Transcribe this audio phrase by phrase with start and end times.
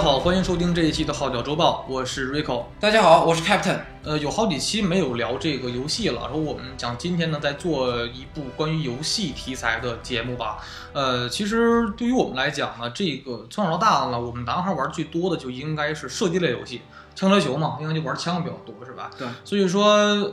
[0.00, 2.66] 欢迎收听这一期的《号角周报》，我是 Rico。
[2.78, 3.80] 大家好，我是 Captain。
[4.04, 10.58] 呃，有好几期没有聊这个游戏了，然后我们讲今天呢，在做一部关于游戏题材的节目吧。
[10.92, 16.80] 呃，其实对于我们来讲呢，这个从小到大呢，我们男孩玩最多的就应该是射击类游戏，
[17.16, 19.10] 枪车球嘛，应该就玩枪比较多，是吧？
[19.18, 19.26] 对。
[19.44, 19.84] 所以说，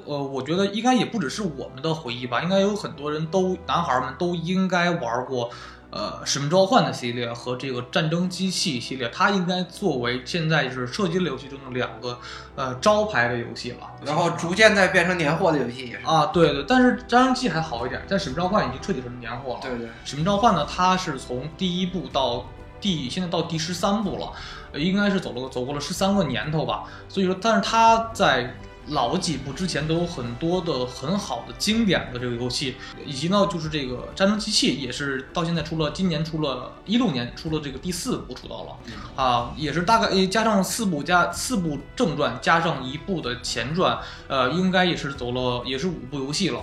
[0.06, 5.50] 呃，我觉得应该也不只是我们的回忆吧，应该有很多人都，男孩们都应该玩过。
[5.96, 12.20] 呃，使命召唤的系列和这个战争机器系列，它应该作为现在就是射击类游戏中的两个
[12.56, 13.90] 呃招牌的游戏了。
[14.06, 16.66] 然后逐渐在变成年货的游戏也是啊，对对。
[16.68, 19.60] 但是战争机还好一点，但使命召唤已经彻底成年货了。
[19.62, 19.88] 对对。
[20.04, 22.46] 使命召唤呢，它是从第一部到
[22.82, 24.34] 第现在到第十三部了，
[24.78, 26.84] 应该是走了走过了十三个年头吧。
[27.08, 28.54] 所以说，但是它在。
[28.90, 46.62] 老几部之前都有很多的很好的经典的这个游戏，以及呢，就是这个战争机器也是到现在出了，今年出了一六年出了这个第四部出道了，啊，也是大概加上四部加四部正传加上一部的前传，呃，应该也是走了也是五部游戏了，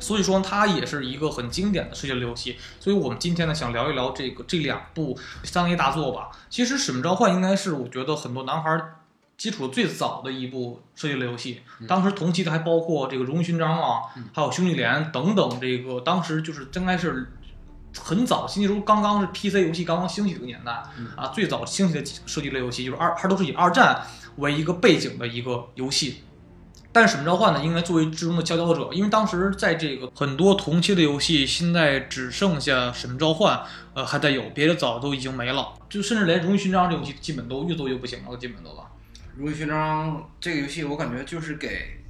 [0.00, 6.30] 所以说它也是一个很经典的世界类游戏，所以我们今天呢想聊一聊这个这两部商业大作吧。
[6.48, 8.80] 其实使命召唤应该是我觉得很多男孩。
[9.36, 14.00] 基础最早的一部射击类游戏，当时同期的还包括这个荣誉勋章啊，
[14.32, 15.60] 还有兄弟连等等。
[15.60, 17.32] 这个当时就是应该是
[17.98, 20.72] 很早，那时候刚刚是 PC 游戏刚刚兴起的年代
[21.16, 24.02] 啊，最早兴起的射击类游戏就是二，它都是以二战
[24.36, 26.22] 为一个背景的一个游戏。
[26.92, 33.60] 但是使命召唤呢，应该作为之中的佼佼者，因为当时在这个很多同期的游戏，现在只剩下使命召唤，
[33.92, 38.82] 呃，还在有，别的早都已经没了，就甚至连荣誉勋章这游戏基本都越做越不行了，基本都了。
[39.36, 42.04] 荣誉勋章这个游戏，我感觉就是给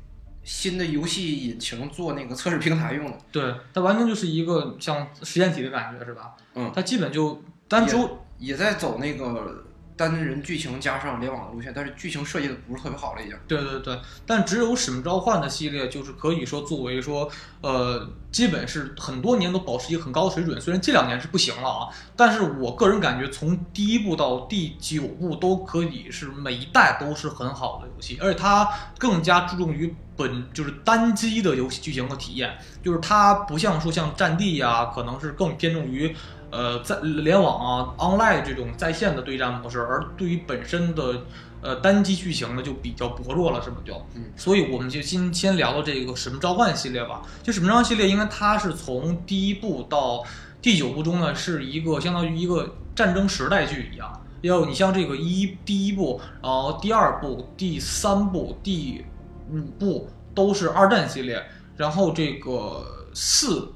[0.45, 3.19] 新的游戏引擎做那个测试平台用的。
[3.31, 6.37] 对，它完全就是一个像实验体的感觉，是吧？
[6.55, 9.65] 嗯，它基本就单周也在走那个。
[9.97, 13.37] 单人剧情加上联网的路线，但是剧情设计的不是特别好了，已经。
[13.49, 17.29] 对对对，但只有使命召唤的系列，就是可以说作为说，
[17.63, 20.61] 呃，基本是很多年都保持一个很高的水准。
[20.61, 28.69] 虽然这两年是不行了啊，但是我个人感觉，从第一部到第九部都可以是每一代都是很好的游戏，而且它
[28.99, 36.15] 更加注重于本就是单机的游戏剧情和体验，就是它不像说像战地呀，可能是更偏重于。
[36.49, 41.23] 呃，在联网啊，online 这种在线的对战模式，而对于本身的
[41.61, 43.95] 呃单机剧情呢，就比较薄弱了，是不就？
[44.15, 47.21] 嗯，所以我们就先先聊到这个使命召唤系列吧。
[47.43, 50.23] 就使命召唤系列，因为它是从第一部到
[50.63, 54.23] 第九部中呢，是一个相当于一个战争时代剧一样。
[54.43, 59.05] 要你像这个一第一部，然后第二部、第三部、第
[59.51, 61.45] 五部都是二战系列，
[61.77, 63.73] 然后这个四。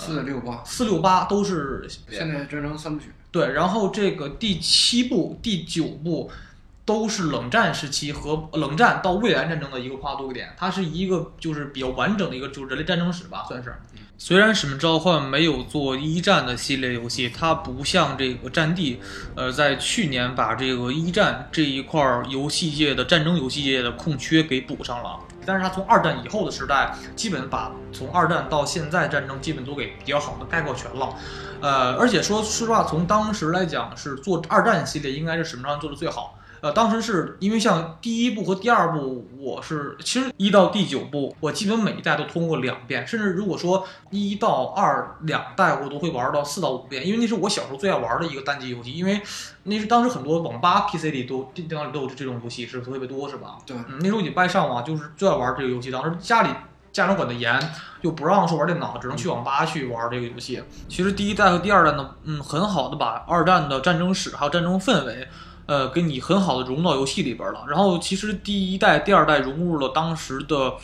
[0.00, 3.12] 四六八，四六八都是现在战争三部曲。
[3.30, 6.30] 对，然后这个第七部、第九部
[6.84, 13.74] 都是冷战时期和冷战到未来战争的一个跨度点，它是一个就是比较完整的一个就是人类战争史吧，算是。
[14.18, 19.00] 虽然使命召唤没有做一战的系列游戏，它不像这个战地，
[19.34, 25.20] 呃，在去年把这个一战这一块游戏界的战争游戏界的空缺给补上了。
[25.50, 31.12] 但是他从二战以后的时代，基本把从二战到现在战争基本都给比较好的概括全了。
[31.60, 36.38] 呃，而且说实话，从当时来讲，是做二战系列应该是使命召唤做的最好。
[36.60, 49.22] 呃，当时是因为像第一部和第二部，我是其实一到第九部，我基本每一代都通过两遍，甚至如果说一到二两代，我都会玩到四到五遍，因为那是我小时候最爱玩的一个单机游戏，因为
[49.62, 53.56] 那是当时很多网吧 PC 里都电脑里都有这种游戏，是特别多，是吧？
[53.64, 55.90] 对，那时候你不爱上网，就是最爱玩这个游戏。
[55.90, 56.50] 当时家里
[56.92, 57.58] 家长管得严，
[58.02, 60.62] 就不让说玩电脑，只能去网吧去玩这个游戏。
[60.90, 65.26] 其实第一代和第二代呢，嗯，很好的把二战的战争史还有战争氛围。
[65.70, 67.64] 呃，给你很好的融到游戏里边了。
[67.68, 70.74] 然后，其实第一代、第二代融入了当时的，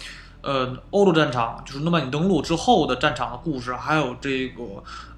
[0.46, 4.62] 呃，欧洲战场，就是诺曼底登陆之后的战场的故事，还有这个。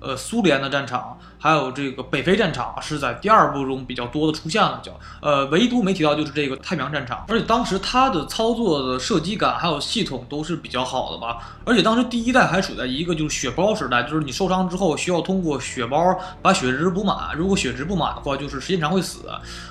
[0.01, 7.25] 呃，苏联的战场，还有这个北非战场是在第二部中比较多的出现了，叫呃，唯独没提到就是这个太平洋战场。
[7.27, 11.39] 而且当时它的操作的射击感还有系统都是比较好的吧。
[11.65, 19.29] 而且当时第一代还处在一个就是血包时代，就是你受伤之后需要通过血包把血值补满，如果血值不满的话，就是时间长会死。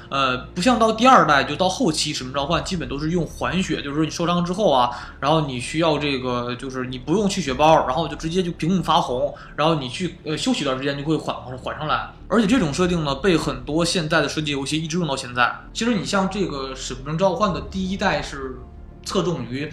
[0.09, 4.89] 呃，不像到第二代就到后期使命召唤，基本都是用还血，就是说你受伤之后啊，
[5.19, 10.15] 然后你需要这个就是你不用去血包，然后就直接就屏幕发红，然后你去。
[10.23, 15.53] 呃，休息一段时间就会缓缓上来，而且这种设定呢，被很多现在的射击游戏一直用到现在。
[15.73, 18.57] 其实你像这个《使命召唤》的第一代是
[19.03, 19.71] 侧重于，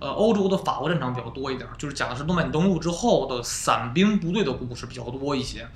[0.00, 5.68] 呃，欧洲的法国战场比较多一点，就是讲的是诺曼底登陆之后的散兵部队的故事比较多一些。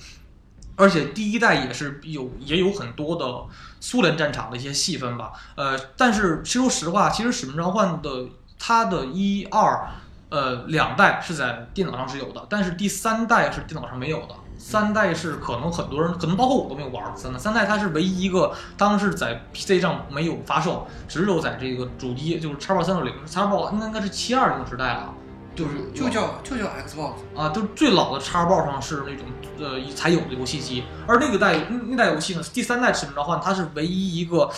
[0.77, 3.45] 而且第一代也是有也有很多的
[3.81, 5.33] 苏联战场的一些细分吧。
[5.57, 8.29] 呃，但是其说实话，其实《使命召唤》的
[8.59, 9.89] 它的一二
[10.31, 14.35] 呃两代是在电脑上是有的，但是第三代是电脑上没有的。
[14.63, 17.39] 三代是可能很多人，可能包括我都没有玩过三代。
[17.39, 25.15] 三代它是唯一一个当时在 PC 上没有发售，只有在这个主机，就是 Xbox 三六零、Xbox 那应该是七二零时代了，
[25.61, 29.27] 就是就叫就叫 Xbox 啊，就是最老的 Xbox 上是那种
[29.59, 34.51] 呃才有的游戏机，而那个代那那代游戏呢，第三代使命召唤它是唯一一个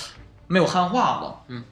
[0.47, 1.65] 没有汉化的，嗯，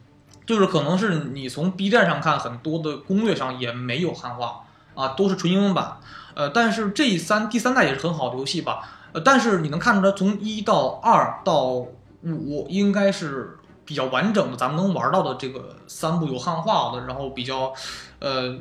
[0.44, 4.62] 就是可能是你从 B 站上看很多的攻略上也没有汉化
[4.94, 5.98] 啊，都是纯英文版。
[6.34, 8.88] 呃，但是这三第三代也是很好的游戏吧？
[9.12, 11.64] 呃，但是你能看出来，从一到二到
[12.22, 17.72] 五应该是比较完整的，咱们能玩到的这个三部有汉化的，然后比较，
[18.20, 18.56] 呃，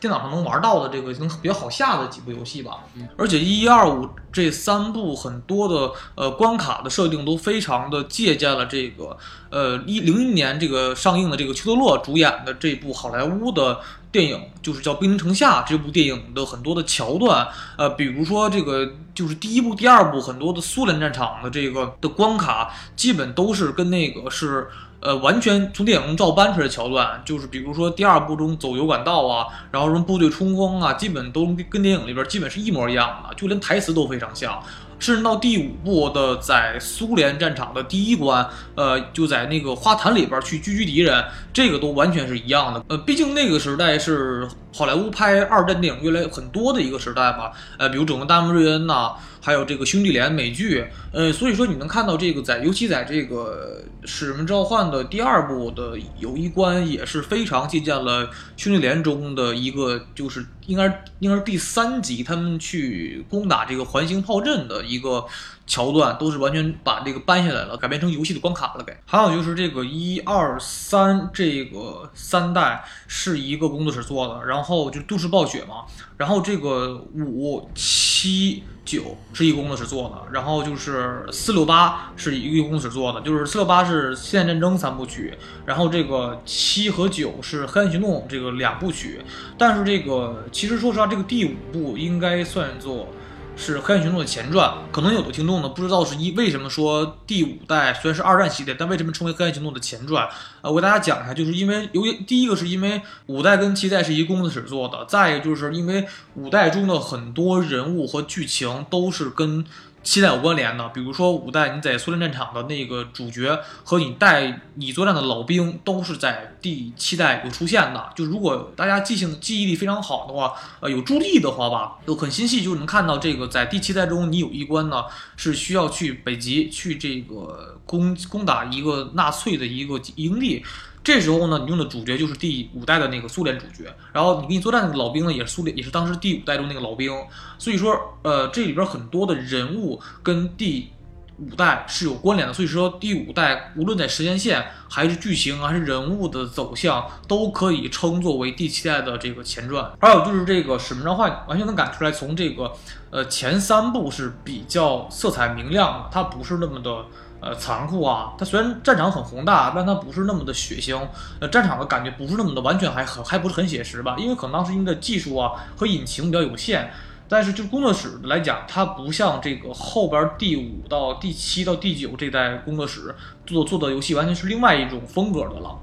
[0.00, 2.84] 电脑上能玩到的这个能比较好下的几部游戏吧。
[3.16, 9.16] 而且一二五这三部很多的呃关卡的设定都非常的借鉴了这个
[9.50, 13.80] 呃一零一年这个上映的这个丘德洛主演的这部好莱坞的。
[14.12, 17.46] 电影就是叫《兵临城下》这部电影的很多的桥段，
[17.76, 24.68] 呃，比如说这个就是第一部、第二部很多的苏联战场的这个的关卡，基本都是跟那个是
[25.06, 34.60] 呃完全从电影中照搬出来的桥段，就是比如说第二部中走油管道啊，然后什么部队冲锋啊，基本都跟电影里边基本是一模一样的，就连台词都非常像。
[34.98, 41.22] 甚至到第五部的在苏联战场的第一关，呃，就在那个花坛里边去狙击敌人，
[41.52, 42.82] 这个都完全是一样的。
[42.88, 47.52] 呃，毕竟那个时代是好莱坞拍二战电影越来很多的一个时代吧。
[47.78, 49.12] 呃，比如《整个大瑞恩》呐，
[49.46, 50.84] 还有这个《兄弟连》美剧。
[51.12, 58.26] 呃，所以说你能看到这个在，尤其在这个《使命召唤》的第二部的有一关也是非常借鉴了
[58.56, 64.84] 《兄弟连》中的一个，就是应该应该是第三集他们去攻打这个环形炮阵的。
[64.84, 65.24] 一个
[65.64, 68.84] 桥段都是完全把这个搬下来了，改编成游戏的关卡了。
[68.84, 75.84] 给还有就是这个一二三这个三代是一个工作室做的，然后就都市暴雪嘛，
[76.16, 85.34] 然后这个五七七九是一个工作室做的，然后就是四六八是一个工作室做的，就是四六八是《现代战争》三部曲，
[85.66, 89.20] 然后这个七和九是《黑暗行动》这个两部曲，
[89.58, 93.08] 但是这个其实说实话，这个第五部应该算作。
[93.56, 100.28] 是《黑暗行动》的前传，可能有的听众呢不知道是一为什么说第五代虽然是二战系列，但为什么称为《黑暗行动》的前传？
[100.60, 109.64] 呃，我给大家讲一下，就是因为由于第一个是因为五代跟七代是一工作室做的，再一个就是因为五代中的很多人物和剧情都是跟。
[110.06, 118.10] 七代有关联的，比如说五代你在苏联战场的那个主角和你带你作战的老兵都是在第七代有出现的。
[118.14, 125.02] 就如果大家记性记忆力非常好的话，呃，有助力的话吧，就很心细，就能看到这个在第七代中，你有一关呢
[125.36, 130.64] 是需要去北极去这个攻攻打一个纳粹的一个营地。
[131.06, 137.16] 这时候呢，你用的主角就是第五代的那个苏联主角，然后你跟你作战的老兵呢，也是苏联，也是当时第五代中那个老兵。
[137.58, 140.90] 所以说，呃，这里边很多的人物跟第
[141.38, 142.52] 五代是有关联的。
[142.52, 149.88] 所以说，第五代无论在时间线还是剧情还是人物的走向，都可以称作为第七代的这个前传。
[150.00, 152.72] 还有就是这个使命召唤，完全能感出来，从这个
[153.10, 157.04] 呃前三部是比较色彩明亮的，它不是那么的。
[157.40, 158.32] 呃，残酷啊！
[158.38, 160.98] 它虽然战场很宏大，但它不是那么的血腥。
[161.38, 164.16] 呃，战场的感觉不是那么的完全，还很还不是很写实吧？
[164.18, 166.90] 因为可能当时因为技术啊和引擎比较有限。
[167.28, 173.14] 但是就工作室来讲，它不像这个后边第五到第七到第九这代工作室
[173.44, 175.76] 做做的游戏，完全是另外一种风格的了。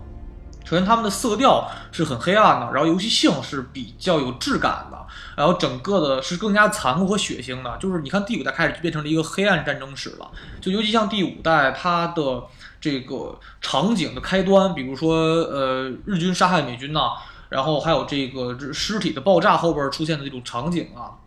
[0.64, 4.98] 首先，他们的色调是很黑暗的，然后游戏性是比较有质感的，
[5.36, 7.78] 然后整个的是更加残酷和血腥的。
[7.78, 12.44] 就是你看第五代开始就变成了一个黑暗战争史了，就尤其像第五代，它的
[12.80, 17.12] 这个场景的开端，比如说呃日军杀害美军呐，
[17.50, 21.20] 然后还有这个尸体的爆炸后边出现的这种场景啊，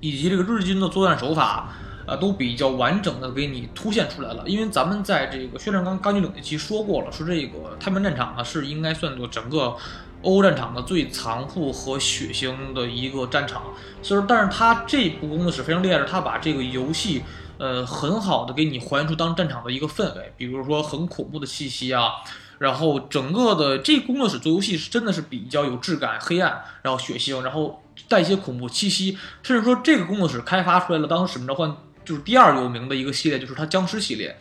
[0.00, 1.68] 以及这个日军的作战手法。
[2.08, 4.42] 啊，都比较完整的给你凸显出来了。
[4.46, 9.76] 因为咱们在这个《血战钢钢锯岭》那期说过了，说这个太平战场呢是应该算作整个
[10.22, 13.62] 欧战场的最残酷和血腥的一个战场。
[14.02, 17.22] 所以说，但是它这部工作室非常厉害，是它把这个游戏
[17.58, 22.12] 呃很好的给你还原出当战场的一个氛围，比如说很恐怖的气息啊，
[22.58, 31.76] 然后整个的这工作室做游戏是真的是比较有质感、黑暗，然后血腥，然后带一些恐怖气息，甚至说这个工作室开发出来了当时使命召唤。
[32.08, 34.34] 就是第二有名的一个系列，就是它僵尸系列。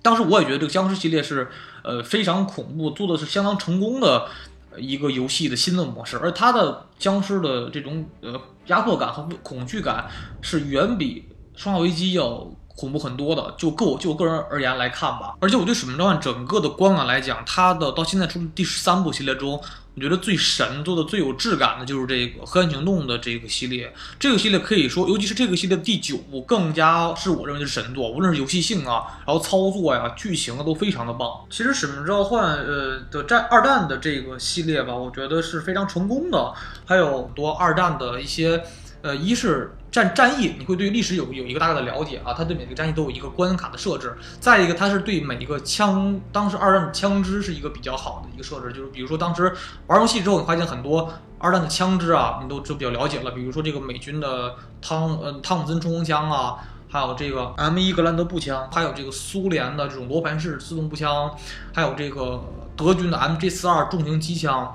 [0.00, 1.50] 当时我也觉得这个僵尸系列是，
[1.82, 4.28] 呃，非常恐怖，做的是相当成功的
[4.76, 6.16] 一个游戏的新的模式。
[6.18, 10.08] 而它的僵尸的这种呃压迫感和恐惧感
[10.40, 13.52] 是远比生化危机》要恐怖很多的。
[13.58, 19.60] 就个就我个人而言来看吧，而且我对《使命召唤》整个的观感来讲，它的到现在出第十三部系列中，
[19.96, 23.94] 我觉得最神、做的最有质感的就是这个《黑暗行动》的这个系列。
[24.18, 31.28] 这个系列可以说，尤其是这个系列的第九部，更加是我认为是神作，无论是游戏性啊，然后操作呀、剧情啊，都非常的棒。
[31.48, 36.52] 其实《使命召唤》呃的战二战的这个系列吧，我觉得是非常成功的，
[36.84, 38.64] 还有很多二战的一些。
[39.04, 44.16] 呃，一是战战役，你会对历史有有一个大概的了解啊，它对每个战役都有一个关卡的设置。
[44.40, 49.54] 再一个，它是对每一个枪，当时二战的枪支是一个比较好的一个设置，就是比如说当时
[49.88, 56.56] 玩游戏之后，你发现很多二战的枪支啊，你都就比较了解了，比如说这个美军的汤呃汤姆森冲锋枪啊，
[56.88, 61.30] 还有这个 M 一格兰德步枪，还有这个苏联的这种罗盘式自动步枪，
[61.74, 62.42] 还有这个
[62.74, 64.74] 德军的 MG 四二重型机枪，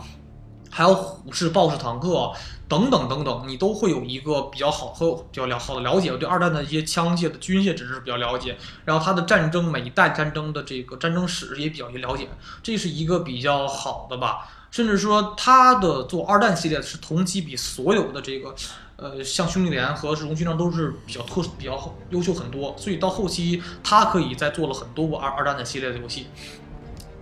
[0.69, 2.31] 还有虎式豹式坦克。
[2.69, 12.29] 等等等等，你都会有一个比较好和比较了好的了解，我对二战的一些枪械的军械知识比较了解，然后它的战争每一代战争的这个战争史也比较了解，
[12.61, 14.47] 这是一个比较好的吧。
[14.69, 18.53] 甚至说它的做二战系列是同期比所有的这个，
[18.97, 26.27] 呃，像兄弟连和是龙勋章都是比较特殊、比较优秀很多，所以到后期它可以再做了很多部二二战的系列的游戏。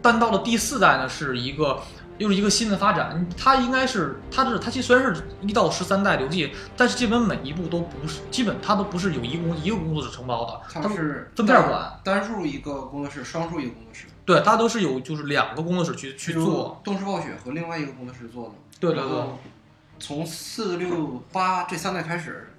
[0.01, 1.79] 但到了第四代呢，是一个。
[2.17, 14.07] 又是一个新的发展，它应该是，它是它其实虽然是一到十三代游戏，但是基本每一步都不是，基本它都不是有一工一个工作室承包的，它是分片管，单数一个工作室，双数一个工作室。
[14.25, 18.55] 对，它都是有就是两个工作室去去做，动视暴雪和另外一个工作室做的。
[18.79, 19.23] 对对对。
[19.99, 22.49] 从四六八这三代开始，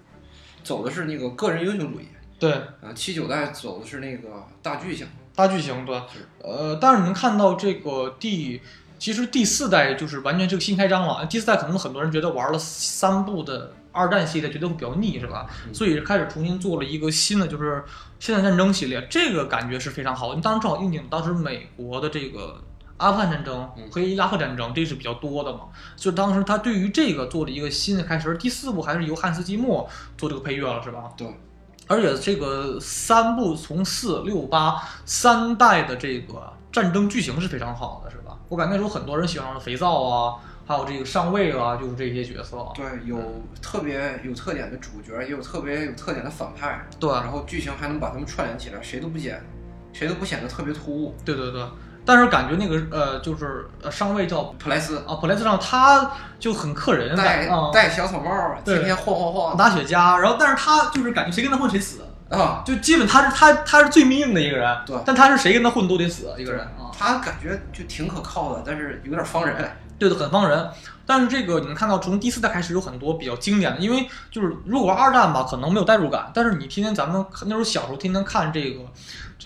[0.62, 2.06] 走的是那个个人英雄主义。
[2.38, 2.52] 对。
[2.52, 5.06] 啊，七九代走的是那个大剧情。
[5.34, 6.00] 大剧情，对。
[6.42, 8.62] 呃，但是你能看到这个第。
[8.98, 11.24] 其实第四代就是完全是个新开张了。
[11.26, 15.46] 第四代可能很多人觉得玩了三部的二战系列觉得会比较腻，是吧？
[15.72, 17.84] 所以开始重新做了一个新的，就是
[18.18, 19.06] 现代战争系列。
[19.08, 20.34] 这个感觉是非常好。
[20.36, 22.60] 当时正好应景，当时美国的这个
[22.96, 25.60] 阿富汗战争和伊拉克战争，这是比较多的嘛。
[25.96, 28.36] 就当时他对于这个做了一个新的开始。
[28.36, 31.04] 第四部还是由汉斯季默做这个配乐了，是吧？
[31.16, 31.26] 对。
[31.86, 38.27] 而且这个三部从四六八三代的这个战争剧情是非常好的，是吧？
[38.48, 40.34] 我感觉那时候很多人喜欢肥皂啊，
[40.66, 42.56] 还有这个上尉啊，就是这些角色。
[42.74, 43.18] 对，有
[43.60, 46.86] 特别有特点的主角，也有特别有特点的反派。
[46.98, 49.42] 对，然后剧情还能把他们串联起来，谁都不显，
[49.92, 51.14] 谁都不显得特别突兀。
[51.24, 51.62] 对对对。
[52.06, 58.32] 但是感觉那个呃，就是呃上尉叫普莱斯啊，普莱斯上他就很克人，戴戴小草帽，
[58.64, 60.16] 天天晃晃晃，打雪茄。
[60.16, 64.78] 然后，但是他就是感觉谁跟他混谁死啊，就基本他是他他是最命硬的一个人。
[64.84, 66.92] 对，但他是谁跟他混都得死一个人啊。
[66.92, 69.70] 他感觉就挺可靠的，但是有点方人。
[69.98, 70.68] 对的，很方人。
[71.06, 76.30] 但是这个你能看到，从第四代开始有很多比较经典的，因为就是如果二战吧，可能没有代入感。
[76.34, 78.80] 但是你天天咱们那时候小时候天天看这个。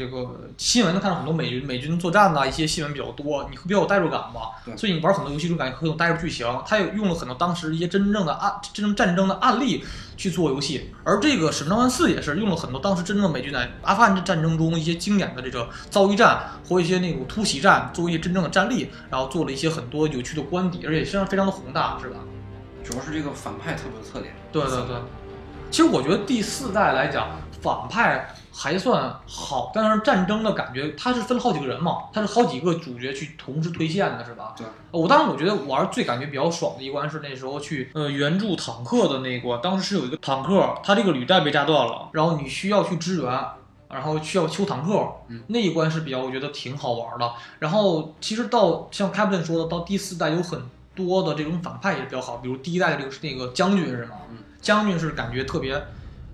[0.03, 4.51] 这个新闻能看到很多美军美军作战的一些新闻比较多，你会比较有代入感吧？
[4.77, 6.45] 所以你玩很多游戏中感觉很有代入剧情。
[6.67, 9.85] 他也用了很多当时一些真正的案、真正战争的案例
[10.17, 10.93] 去做游戏。
[11.05, 22.17] 而这个《使命召唤四》也是用了很多当时真正的美军在阿富汗战争中一些经典的这个遭遇战或一些那种突袭战，作为一些真正的战例，然后做了一些很多有趣的官邸，而且非常非常的宏大，是吧？
[22.83, 24.35] 主要是这个反派特别有特点。
[24.51, 24.97] 对对对，
[25.71, 27.29] 其实我觉得第四代来讲，
[27.61, 28.35] 反派。
[28.55, 34.55] 还算好，但是战争的感觉，它是分了好几个人嘛，它是好几个主角去同时推线的，是吧？
[34.57, 34.67] 对。
[34.91, 43.45] 我当时我觉得玩最感觉比较爽的一关是那时候去呃援助坦克的那一关，当时是有一个坦克，它这个履带被炸断了，然后你需要去支援，
[43.89, 44.93] 然后需要修坦克，
[45.47, 47.33] 那一关是比较我觉得挺好玩的。
[47.59, 50.61] 然后其实到像 Captain 说的，到第四代有很
[50.95, 54.17] 多的这种反派也是比较好，比如第一代的这个是那个将军是吗？
[54.61, 55.83] 将军是感觉特别。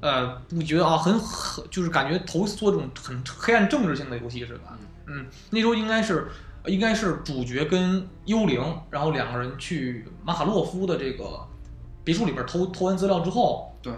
[0.00, 4.78] 呃，你觉得啊，很很就是感觉头一次做这种很黑暗政治性的游戏是吧？
[5.07, 6.28] 嗯，那时候应该是
[6.67, 11.40] 应该是主角跟幽灵，然后两个人去马卡洛夫的这个
[12.05, 13.93] 别墅里边偷偷完资料之后，对，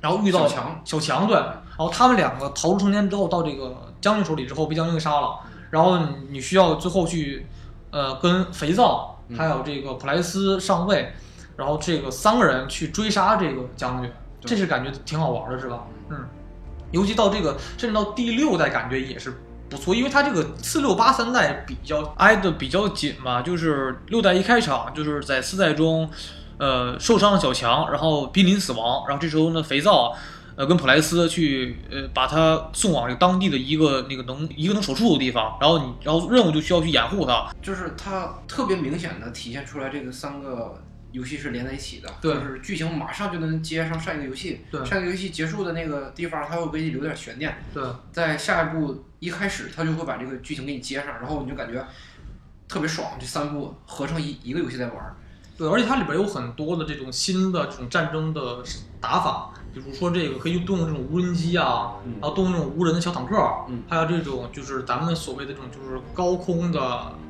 [0.00, 5.38] 然后遇到小强，小强对，然后他们两个逃出成天之后到这个将军手里之后被将军给杀了，
[5.70, 5.98] 然后
[6.30, 7.46] 你需要最后去
[7.90, 11.12] 呃跟肥皂还有这个普莱斯上尉，
[11.56, 14.10] 然后这个三个人去追杀这个将军。
[14.46, 15.84] 这是感觉挺好玩的，是吧？
[16.08, 16.16] 嗯，
[16.92, 23.42] 尤其到这个，甚至到第六代，感觉也是不错，因为它这个四六八三代比较挨得比较紧嘛。
[23.42, 26.08] 就是六代一开场，就是在四代中，
[26.58, 30.14] 呃，受伤的小强，然后濒临死亡，然后这时候呢，肥皂，
[30.54, 40.80] 呃，跟普莱斯去，呃，把他送往这个当地的一个那个能一个能手术的地方，然后你，然后任务就需要去掩护他，就是他特别明显的体现出来这个三个。
[41.16, 42.34] 游戏是连在一起的，对。
[42.34, 44.84] 就是剧情马上就能接上上一个游戏，对。
[44.84, 47.82] 上一个游戏结束的那个地方，它会给你留点悬念，对，
[48.12, 51.82] 在下一步一开始，它就会把这个剧情给你接上，然后你就感觉
[52.68, 55.16] 特别爽，这三部合成一一个游戏在玩儿。
[55.56, 58.62] 对，而且它里边有很多的这种新的这种战争的
[59.00, 62.12] 打法，比如说这个可以动用这种无人机啊，嗯。
[62.20, 63.34] 然后动用这种无人的小坦克，
[63.70, 63.82] 嗯。
[63.88, 66.78] 还有这种就是咱们所谓的这种就是高空的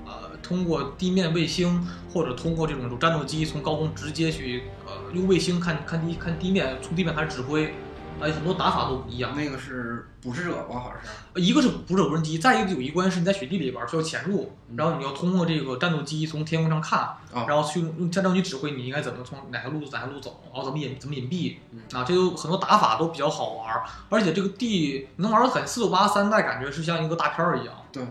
[0.05, 7.75] 呃，通过地面卫星或者通过这种战斗机从高空直接去呃用卫星看看地看地面，从地面开始指挥，
[8.21, 9.33] 哎，很多打法都不一样。
[9.35, 11.41] 那个是捕食者吧，好像是。
[11.41, 28.07] 一个是捕食者无人机，再一个有一关是你在雪地里边需要潜入，嗯然后你要通过这个战斗机从天空上看，啊然后去用用战斗机指挥你应该怎么从哪条路哪条路走，然后怎么隐怎么隐蔽嗯，啊，这有很多打法都比较好玩儿，而且这个地能玩的很四六八三代，感觉是像一个大片儿一样，对，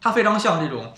[0.00, 0.92] 它非常像这种，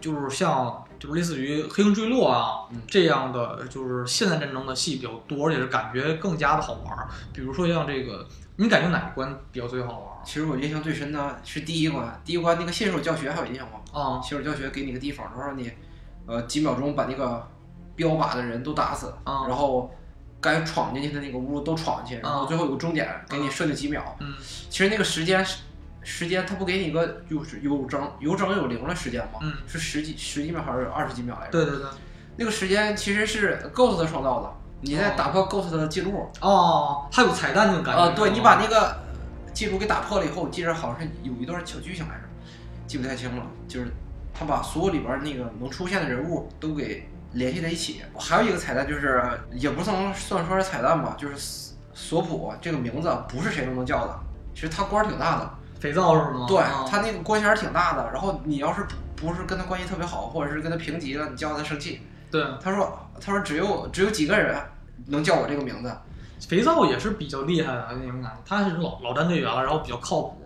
[0.00, 7.08] 就是像就是类似于《黑鹰坠落》啊、嗯这样的，就是现代战争的戏比较多，而且是感觉更加的好玩儿。
[7.32, 8.26] 比如说像这个，
[8.56, 13.78] 你感觉哪一关比较最好玩儿其实我印象最深的是第一关，第一关那个新手教学还有印象吗？
[13.92, 14.20] 啊？
[14.22, 15.70] 新手教学给你个地方，然后让你，
[16.26, 17.48] 呃，几秒钟把那个
[17.94, 19.90] 标靶的人都打死，啊然后
[20.40, 24.16] 该闯进去的那个屋都闯进去，然后最后有个终点，给你设定几秒。
[24.20, 24.34] 嗯
[24.68, 25.58] 其实那个时间是
[26.02, 29.40] 时间，它不给你一个就是有整有整有零的时间吗？
[29.42, 31.52] 嗯，是十几十几秒还是二十几秒来着？
[31.52, 31.86] 对对对。
[32.36, 36.30] 那个时间其实是 Ghost 创造的，你在打破 Ghost 的记录。
[36.40, 38.00] 哦，它有彩蛋那种感觉。
[38.00, 38.96] 啊，对你把那个
[39.52, 42.22] 记录给打破了以后，我记着好像是有一段小剧情来着，
[42.86, 43.42] 记不太清了。
[43.66, 43.92] 就是
[44.32, 48.02] 他把所有里边那个能出现的人物都给联系在一起。
[48.16, 49.20] 还有一个彩蛋就是，
[49.52, 51.36] 也不能算说是彩蛋吧，就是
[51.92, 54.16] 索索普这个名字不是谁都能叫的，
[54.54, 56.46] 其实他官儿挺大的，肥皂是吗？
[56.48, 58.10] 对啊他那个官衔儿挺大的。
[58.12, 58.86] 然后你要是
[59.16, 62.00] 不是跟他关系特别好，或者是跟他平级了，你叫他生气。
[62.30, 64.60] 对，他说他说只有只有几个人
[65.06, 65.92] 能叫我这个名字。
[66.48, 70.42] 肥皂也是比较厉害的那种感觉，他是老老战队员了，然后比较靠谱。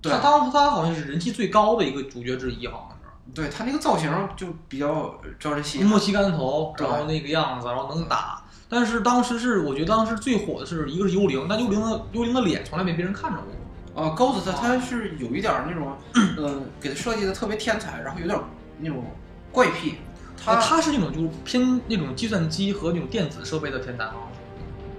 [0.00, 3.34] 对他当他好像是人气最高的一个主角之一，好像是。
[3.34, 5.86] 对他那个造型就比较招人喜欢。
[5.88, 8.42] 墨西干头，然后那个样子，然后能打。
[8.68, 13.46] 但是当时是，我觉得当时最火的是一个是幽灵，但幽灵的幽灵的脸从来没别人看着过。
[13.94, 18.44] 啊，Ghost 他是有一点儿那种，嗯、给他设计的特别天才，然后有点儿
[18.78, 19.04] 那种
[19.52, 19.96] 怪癖。
[20.36, 24.14] 他呃他是那种就是偏那种计算机和那种电子设备的天才啊，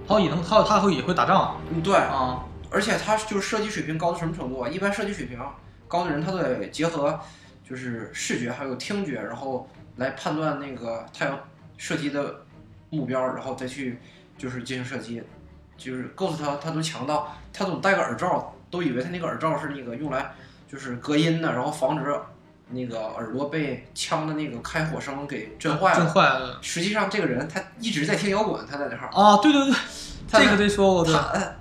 [0.08, 4.68] 他也能他他会也会打仗嗯对，啊，而且他就是设计水平高到什么程度啊？
[4.68, 5.38] 一般设计水平
[5.86, 7.20] 高的人，他都得结合
[7.68, 11.38] 就是视觉还有听觉，然后来判断那个他要
[11.76, 12.42] 射击的
[12.88, 13.98] 目标，然后再去
[14.38, 15.22] 就是进行射击。
[15.76, 20.34] 就是 Ghost 他他都强到他总戴个耳罩，都以为他那个耳罩是那个用来
[20.70, 22.14] 就是隔音的，然后防止
[22.68, 25.96] 那个耳朵被枪的那个开火声给震坏了。
[25.96, 29.38] 震坏了实际上这个人他一直在听摇滚，他在那块儿，啊！
[29.38, 29.74] 对对对，
[30.30, 31.20] 他这个得说过对他。
[31.30, 31.56] 呃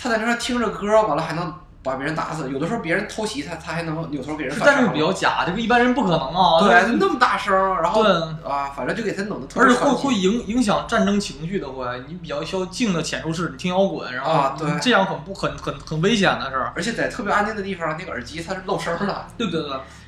[0.00, 1.52] 他在那块儿听着歌，完了还能
[1.88, 2.50] 把别人打死。
[2.50, 6.60] 有的时候别人偷袭他，他还能扭头给人但是比较假，这个一般人不可能啊。
[6.60, 8.12] 对，那么大声，然后对
[8.48, 10.08] 啊，反正就给他弄得特别而且会。
[10.08, 16.72] 会影影响战争情绪的，会你比较需要静的潜入式，你听摇滚，然后啊对这样很不很很很危险的事儿。
[16.76, 19.26] 而且在特别安静的地方，那个耳机它是漏声的。
[19.36, 19.62] 对不对，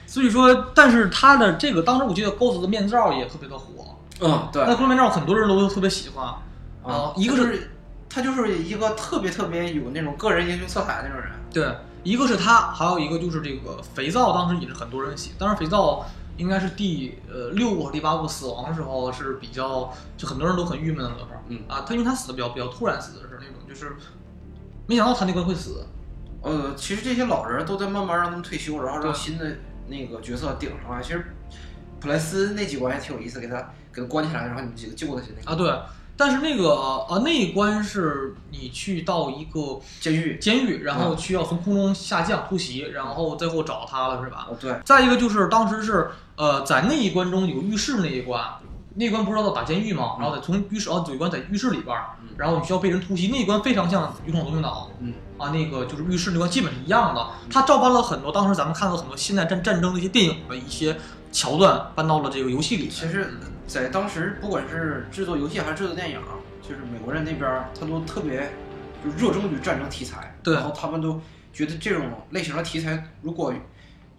[0.07, 6.27] 所以说，但是他的这个当时我记得 Ghost 的面罩也特别的火，嗯，对那 Ghost 面罩很多人都特别喜欢。
[6.83, 7.71] 啊，一个是是
[8.09, 11.31] 他就是一个特别特别有那种个人英雄色彩的那种人。
[11.53, 15.33] 对，一个是他，还有一个就是这个肥皂，当时也是很多人洗。
[15.39, 21.27] 当时肥皂应该是第呃六部和第八部死亡的时候是比较，就很多人都很郁闷的时候。
[21.49, 23.97] 嗯啊，他因为他死的比较比较突然死的是那种，就是
[24.87, 25.85] 没想到他那个会死。
[26.43, 29.57] 呃，其实这些老人都在慢慢让他们退休，然后让新的
[29.89, 31.03] 那个角色顶上来。
[31.03, 31.35] 其实
[31.99, 33.57] 普莱斯那几关还挺有意思，给他
[33.93, 35.71] 给他关起来，然后你们几个救他去那个啊，对。
[36.21, 36.75] 但是那个
[37.09, 40.37] 呃那一关是你去到一个监狱。
[40.39, 44.49] 监狱，然嗯后需要从空中下降突袭，然后最后找他了，是吧？
[44.51, 48.45] 哦，对，再一个就是当时是呃在那一关中有浴室那一关，
[48.97, 50.17] 那一关不是要打监狱吗？
[50.21, 51.97] 然后得从浴室哦有一关在浴室里边
[52.37, 60.99] 然后你需要被人突袭，那一关非常像《勇闯夺命岛》嗯啊，那个就是浴室那关基本是一样的，它照搬了很多当时咱们看到很多现代战战争的一些电影的一些
[61.33, 62.89] 桥段搬到了这个游戏里。
[62.91, 63.39] 其实，
[63.71, 66.21] 在当时不管是制作游戏还是制作电影，
[66.61, 68.51] 就是美国人那边儿他都特别
[69.05, 71.21] 就热衷于战争题材，对然后他们都
[71.53, 73.55] 觉得这种类型的题材如果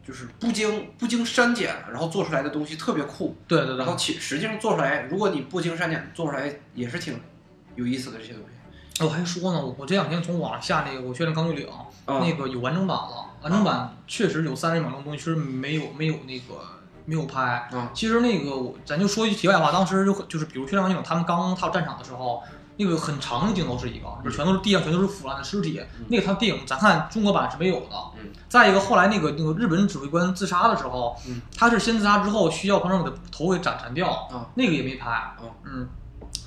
[0.08, 7.20] 就是不经不经删减，然后做出来的东西特别酷，对对对然后，其实际上做出来，如果你不经删减做出来也是挺
[7.76, 9.04] 有意思的这些东西。
[9.04, 11.68] 我还说呢，我我这两天从网上下那个《我确认钢锯岭》，
[12.12, 16.64] 啊那个有完整版了，完整版确实有三十秒钟的东西是没有没有那个
[17.12, 17.68] 没有拍。
[17.74, 22.42] 嗯其实那个我咱就说一句题外话，当时就就是比如血战王那种他们刚踏入战场的时候。
[22.78, 25.80] 那个很长的镜头是一个，就是全都是地上全都是腐烂的尸体。
[26.00, 27.88] 嗯那个他电影咱看中国版是没有的。
[28.18, 35.12] 嗯再一个，后来那个那个日本指挥官自杀的时候，嗯他是先自杀之后需要旁边给他头给斩斩掉，啊那个也没拍。
[35.40, 35.88] 哦嗯，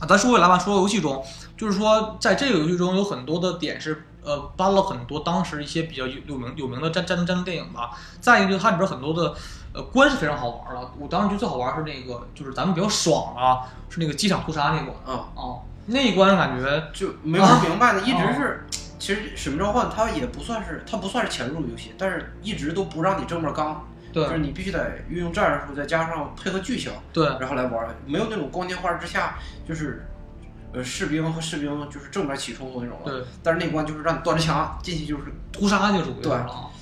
[0.00, 1.22] 啊，咱说回来吧，说游戏中，
[1.56, 7.90] 就是说在这个游戏中有很多的点是呃搬了很多当时一些比较有有名有名的战战争战争电影吧。
[8.20, 9.32] 再一个就是它里边很多的
[9.74, 10.90] 呃关是非常好玩的。
[10.98, 18.66] 我当时觉得最好玩是那个就是咱们比较爽啊，是那个机场屠杀那关啊，啊，那一关感觉就没玩明白呢，一直哦是。
[18.96, 29.36] 其实《使命召唤》它也不算是，它不算是潜入游戏，但是一直都不让你正面刚，就是你必须得运用战术，再加上配合剧情，对然后来玩儿，没有那种光天化日之下，
[29.68, 30.06] 就是，
[30.72, 33.12] 呃，士兵和士兵就是正面起冲突那种的。
[33.12, 36.32] 对，但是那关就是让你端着枪进去，就是，屠杀就属于是对。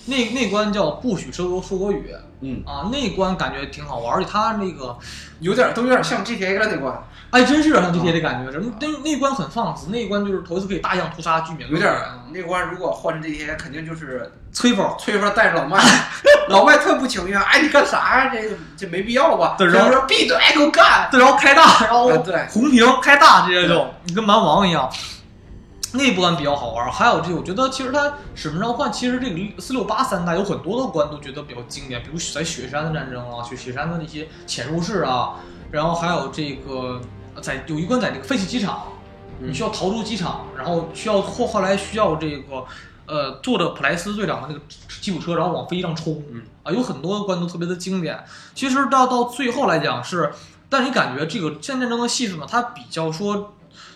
[0.07, 4.97] 那那关叫不许说说国语嗯，啊，那关感觉挺好玩，而且它那个
[5.41, 6.93] 有点都有点像 GTA 了那关，
[7.31, 14.87] 哎，真是有点像 GTA 的感觉，什么那那关很放肆，那一关就是头一次可以大量屠杀居民，有点儿那关如果换成 GTA，肯定就是催风。
[14.99, 15.79] 崔佛带着老麦，
[16.49, 18.31] 老麦特不情愿，哎，你干啥呀？
[18.33, 18.41] 这
[18.77, 19.55] 这没必要吧？
[19.57, 21.09] 对然后说闭嘴，给我干！
[21.13, 24.91] 对，然后开大，然后啊对红屏开大，直接就你跟蛮王一样。
[25.95, 35.35] 那关比较好玩，还有这个，我觉得其实它《使命召唤》其实这个四六八三代有很多的关都觉得比较经典，比如在雪山的战争啊，雪雪山的那些潜入式啊，
[35.71, 37.01] 然后还有这个
[37.41, 38.85] 在有一关在那个废弃机场，
[39.41, 42.65] 嗯你需要逃出机场，然后需要后后来需要这个
[43.07, 44.61] 呃坐着普莱斯队长的那个
[45.01, 46.43] 吉普车，然后往飞机上冲，嗯。
[46.63, 48.25] 啊，有很多的关都特别的经典。
[48.55, 50.33] 其实到到最后来讲是，
[50.69, 53.53] 但你感觉这个《现代战争》的系数呢，它比较说，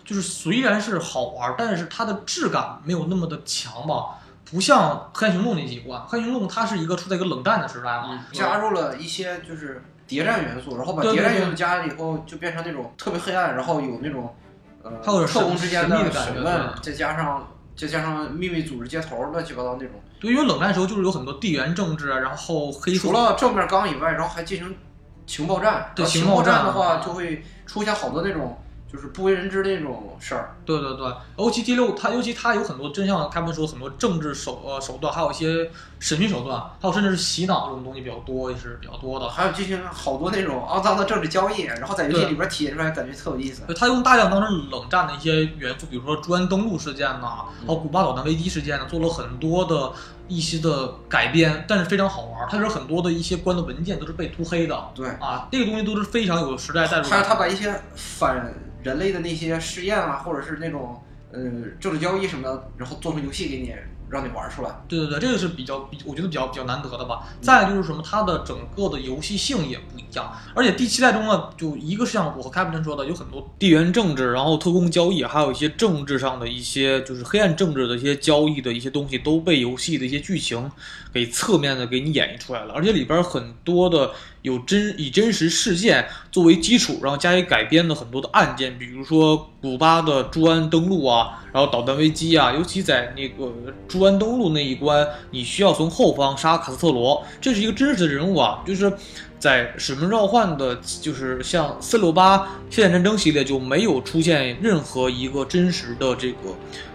[0.07, 4.19] 就是虽然是好玩，但是它的质感没有那么的强吧。
[4.49, 14.33] 不像《黑暗行动》那几关，《黑暗行动》它是一个处在一个冷战的时代嘛，加入了一些就是谍战元素，然后把谍战元素加了以后，就变成那种特别黑暗，然后有那种
[14.85, 17.45] 呃还有点特工之间的审问，再加上
[17.77, 20.01] 再加上秘密组织接头，乱七八糟那种。
[20.21, 24.73] 对，因为冷战时候就是有很多地缘政治啊，然后黑除了正面刚以外，然后还进行
[25.27, 25.91] 情报战。
[25.97, 28.57] 对情报战的话，啊就会出现好多那种
[28.91, 30.57] 就是不为人知的那种事儿。
[30.65, 39.29] 对对对，尤其第六，它尤其它有很多，真像他们说很多政治手呃手段，还有一些审讯手段，还有甚至是洗脑这种东西比较多，也是比较多的。
[39.29, 43.63] 还有进行好多那种肮脏的政治交易，然后在游戏里边体现出来，感觉特有意思。
[43.67, 49.93] 对，它用大量当时冷战的一些元素，比如说朱安登陆事件呐、还有古巴导弹危机事件呢，做了很多的
[50.29, 52.49] 一些的改编，但是非常好玩。
[52.49, 57.29] 它有很多的一些关的文件都是被涂黑的对，啊，这个东西都是非常有时代代入还有感。
[57.29, 58.37] 他把一些反
[58.87, 61.41] 人类的那些试验啊，或者是那种呃
[61.81, 63.75] 政治交易什么的，然后做成游戏给你，
[64.09, 64.71] 让你玩出来。
[64.87, 67.27] 对对对，这个是比较比，我觉得比较比较难得的吧。
[67.41, 80.71] 再就是什么，它的整个的游戏性也不一样，而且第七代中呢，就一个是像我和 Captain 说的，有很多地缘政治，然后特工交易，还有一些政治上的一些就是黑暗政治的一些交易的一些东西，都被游戏的一些剧情
[81.13, 84.13] 给侧面的给你演绎出来了，而且里边很多的
[84.47, 93.53] 有真以真实事件作为基础，然后加以改编的很多的案件，比如说古巴的朱安登陆啊，然后导弹危机啊，尤其在那个
[93.89, 98.93] 朱安登陆那一关，你需要从后方杀卡斯特罗，这是一个真实的人物啊，就是
[99.41, 106.55] 在《使命召唤》的，就是像四六八现代战争系列就没有出现任何一个真实的这个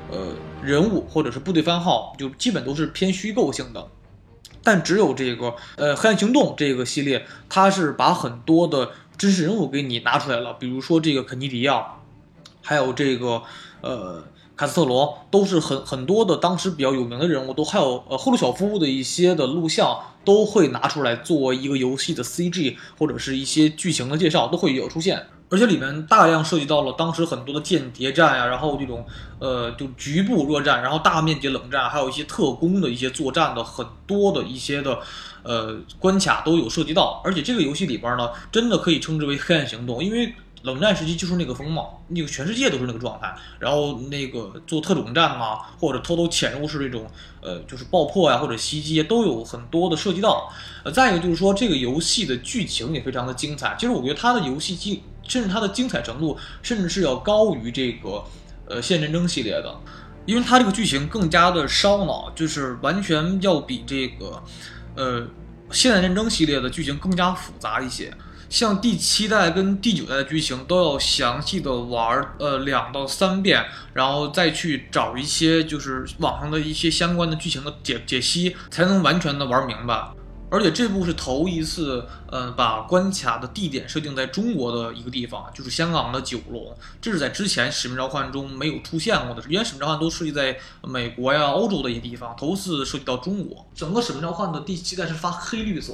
[0.09, 0.27] 呃
[0.63, 3.85] 人物或者是部队番号，就基本都是偏虚构性的。
[4.63, 11.95] 但只有这个呃《黑暗行动》这个系列，它是把很多的真实人物给你拿出来了，比如说这个肯尼迪啊，
[12.61, 13.41] 还有这个
[13.81, 14.23] 呃
[14.55, 25.27] 卡斯特罗，都是很很多的当时比较有名的人物，都还有呃赫鲁晓夫的一些的录像都会拿出来作为一个游戏的 CG 或者是一些剧情的介绍，都会有出现。
[25.51, 29.05] 而且里面大量涉及到了当时很多的间谍战呀、然后这种
[29.37, 34.97] 呃就局部热战，然后大面积冷战，还有一些特工的一些作战的很多的一些的
[35.43, 37.21] 呃关卡都有涉及到。
[37.25, 43.35] 而且这个游戏里边呢，真的可以称之为黑暗行动，因为冷战时期就是那个风貌，那个全世界都是那个状态。
[43.59, 47.05] 然后那个做特种战啊，或者偷偷潜入式这种
[47.41, 50.49] 呃就是爆破呀、或者袭击都有很多的涉及到。
[50.85, 53.75] 呃，再一个就是说这个游戏的剧情也非常的精彩。
[53.77, 58.23] 其实我觉得它的游戏机，甚至它的精彩程度，甚至是要高于这个
[58.67, 59.75] 呃《现代战争》系列的。
[60.27, 64.43] 因为它这个剧情更加的烧脑，就是完全要比这个，
[64.95, 65.27] 呃，
[65.71, 68.13] 现代战争系列的剧情更加复杂一些。
[68.47, 80.11] 像第七代跟第九代的剧情都要详细的玩儿，呃，两到三遍，然后再去找一些就是网上的一些相关的剧情的解解析，才能完全的玩明白。
[80.51, 86.75] 而且这部是头一次，呃，把关卡的地点设定在中国的一个地方，就是香港的九龙。
[87.01, 93.65] 这是在之前《使命召唤》中没有出现过的，原《使命召唤》都设计在美国呀、欧洲的一些地方，头次涉及到中国。
[93.73, 95.93] 整个《使命召唤》的第七代是发黑绿色，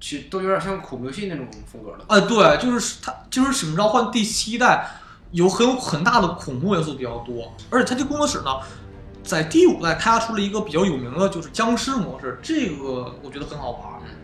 [0.00, 2.04] 其实都有点像恐怖游戏那种风格的。
[2.08, 4.90] 哎，对，就是它，就是《使命召唤》第七代
[5.30, 8.50] 有很有很大的恐怖元素比较多，而且它这工作室呢。
[9.30, 13.80] 在第五代开发出了一个比较有名的，就是僵尸模式，这个我觉得很好玩。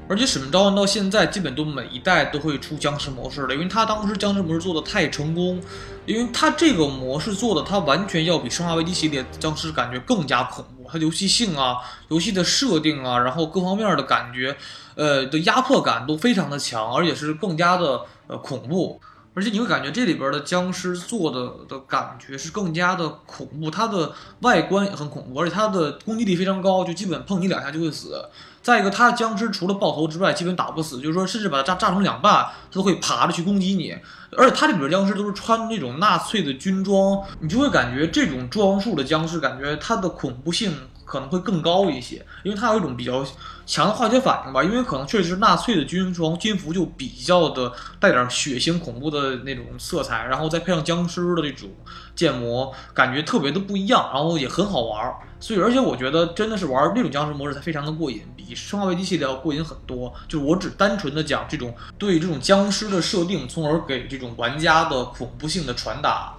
[0.09, 5.61] 而且《使命召唤》到现在基本都每一代都会出僵尸模式了，因为它当时僵尸模式做的太成功，
[6.07, 11.77] 因为它这个模式做的，它完全要比《生化危机》系列僵尸感觉更加恐怖，它游戏性啊、
[12.09, 14.57] 游戏的设定啊，然后各方面的感觉，
[14.97, 19.01] 呃的压迫感都非常的强，而且是更加的呃恐怖。
[19.37, 28.19] 而且你会感觉这里边的僵尸做的的感觉是更加的恐怖，它的外观也很恐怖，而且它的攻击力非常高，就基本碰你两下就会死。
[28.63, 33.95] 再一个，它的僵尸除了爆头之外，基本打不死，就是说甚至把它炸炸成两半，它都会爬着去攻击你。
[34.39, 40.73] 而且它这里边僵尸都是穿那种纳粹的军装，你就会感觉这种装束的僵尸感觉它的恐怖性。
[41.07, 43.25] 可能会更高一些，因为它有一种比较
[43.65, 44.63] 强的化学反应吧。
[44.63, 51.71] 因为可能确实纳粹的军装军服就比较的带点血腥恐怖的那种色彩，然后再配上僵尸的这种
[52.15, 55.15] 建模，感觉特别的不一样，然后也很好玩。
[55.39, 60.13] 所以，而且我觉得真的是玩那种僵尸模式才非常的过瘾，比生化危机系列要过瘾很多。
[60.27, 66.35] 就是我只单纯的讲这种对这种僵尸的设定，从而给这种玩家的恐怖性的传达。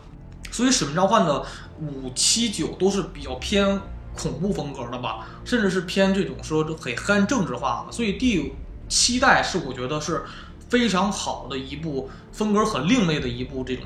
[0.51, 1.45] 所以，使命召唤的
[1.79, 3.79] 五七九都是比较偏。
[4.17, 8.51] 恐怖风格的吧，甚至是偏这种说很黑政治化的，所以第
[8.89, 10.23] 七代是我觉得是
[10.69, 13.85] 非常好的一部风格很另类的一部这种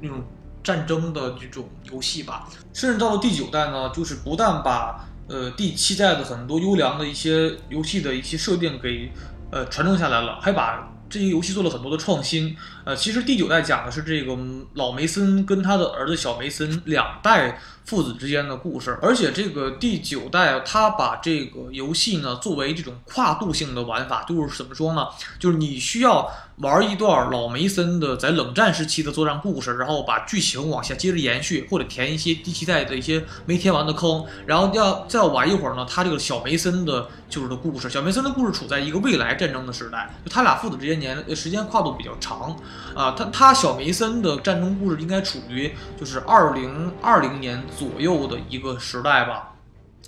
[0.00, 0.22] 那种
[0.62, 2.48] 战争的这种游戏吧。
[2.72, 9.10] 甚至到了第九代呢，就是不但把呃第七代的很多优良的一些游戏的一些设定给
[9.50, 12.56] 呃传承下来了，还把这些游戏做了很多的创新。
[12.84, 14.38] 呃，其实第九代讲的是这个
[14.74, 17.60] 老梅森跟他的儿子小梅森两代。
[17.84, 25.06] 父子之间的故事，而且这个第九代，他把这个游戏呢作为这种跨度性的玩法，就是怎么说呢？
[25.38, 37.90] 就是你需要玩一段老梅森的在冷战时期的作战故事，然后把剧情往下接着延续，或者填一些第七代的一些没填完的坑，然后要再玩一会儿呢，他这个小梅森的就是的故事。
[37.90, 42.56] 小梅森的故事处在一个未来战争的时代，就他俩父子之间年时间跨度比较长
[42.94, 43.14] 啊。
[43.18, 47.60] 他他小梅森的战争故事应该处于就是二零二零年。
[47.78, 49.54] 左右的一个时代吧，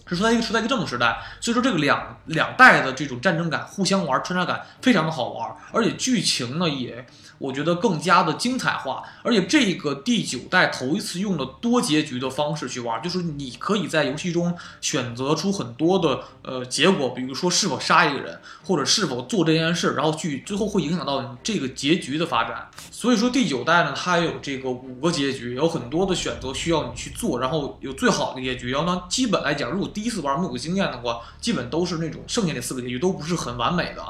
[0.07, 7.07] 是说在一个时代一个这种时代，所以说这个两两代的这种战争感互相玩穿插感非常的好玩，而且剧情呢也。
[7.39, 22.69] 我觉得更加的精彩化，而且这个第九代头一次用了多结局的方式去玩，就是你可以在游戏中选择出很多的呃结果，比如说是否杀一个人，或者是否做这件事，然后去最后会影响到你这个结局的发展。
[22.91, 28.71] 所以说第九代呢，它有这个五个结局，有很多的选择需要你去做，然后有最好的结局。
[28.71, 34.03] 然后呢，基本来讲，如果第一次玩没有经验的话，基本都是那种剩下那四个结局都不是很完美的。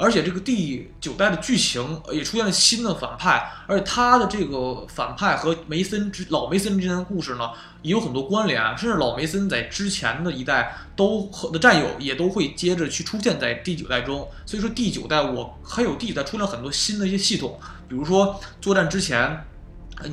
[0.00, 7.50] 而且这个第九代的剧情也出现了新的反派，而且他的这个反派和梅森之老梅森之间的故事呢，
[7.82, 14.28] 也有很多关联，甚至老梅森在之前的一代都和的战友也都会接着去出现在第九代中。
[14.46, 17.58] 所以说第九代我还有第九代出现了很多新的一些系统，
[17.88, 19.44] 比如说作战之前，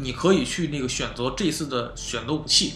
[0.01, 2.73] 你可以去那个选择这次的选择武器，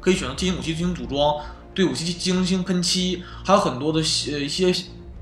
[0.00, 1.36] 可以选择进行武器进行组装，
[1.72, 4.74] 对武器进行喷漆，还有很多的呃一些。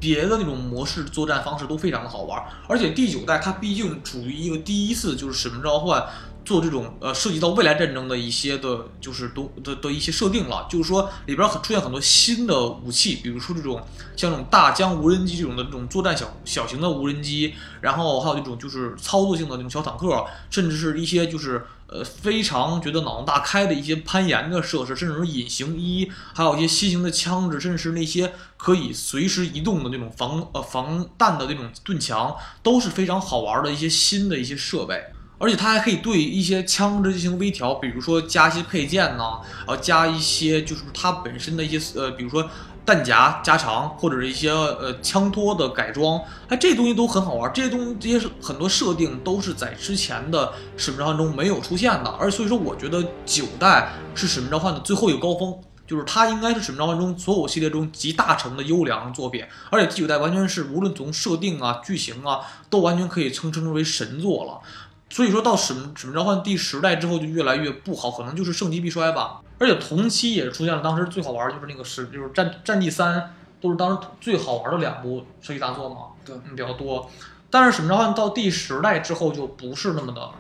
[0.05, 6.05] 别的那种模式作战方式都非常的好玩，而且第九代它毕竟处于一个第一次就是使命召唤
[6.45, 13.83] 做这种呃涉及到未来战争的一些的，就是都的的一些设定了，就是说里边很出现很多新的武器，比如说这种
[14.15, 21.65] 像这种大疆无人机这种的这种作战小小型的无人机，然后还有这种就是操作性的那种小坦克，甚至是一些就是。
[21.87, 35.05] 呃，非常觉得脑洞大开的一些攀岩的设施，甚至是隐形衣，还有一些新型的枪支，甚至是那些可以随时移动的那种防呃防弹的那种盾墙，都是非常好玩的一些新的一些设备。
[35.39, 42.49] 而且它还可以对一些枪支进行微调，比如说加一些配件呢，然后加一些就是它本身的一些呃，比如说。
[42.87, 47.51] 弹夹加长，或者是一些呃枪托的改装，哎，这些东西都很好玩。
[47.55, 52.11] 这些东西，这些是很多设定都是在之前的使命召唤中没有出现的。
[52.11, 59.43] 而所以说，我觉得九代是使命召唤的最后一个高峰，就是它应该是使命召唤中所有系列中集大成的优良作品。
[59.71, 64.61] 而且第九代完全是无论从设定啊、剧情啊，都完全可以称称之为神作了。
[65.09, 69.41] 所以说到使命使命召唤第十代之后就越来越不好，可能就是盛极必衰吧。
[69.65, 77.11] 而且同期也出现了当时最好玩就是那个是就是战战地三都是当时最好玩的两部射击大作嘛，对嗯，比较多。
[77.51, 80.31] 但是《使命召唤》到第十代之后就不是那么的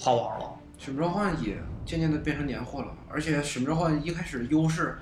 [0.00, 0.50] 好玩了。
[0.78, 4.98] 使命召唤也渐渐的变成年货了，而且使命召唤一开始的优势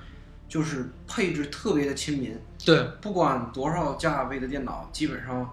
[0.47, 5.51] 就是配置特别的亲民，对，不管多少价位的电脑，基本上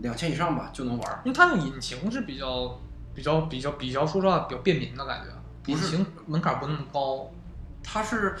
[0.00, 1.20] 两千以上吧就能玩。
[1.24, 2.80] 因为它那个引擎是比较、
[3.14, 7.30] 比较、比较、比较，说实话比较便民的感觉，引擎门槛不那么高。
[7.82, 8.34] 它是，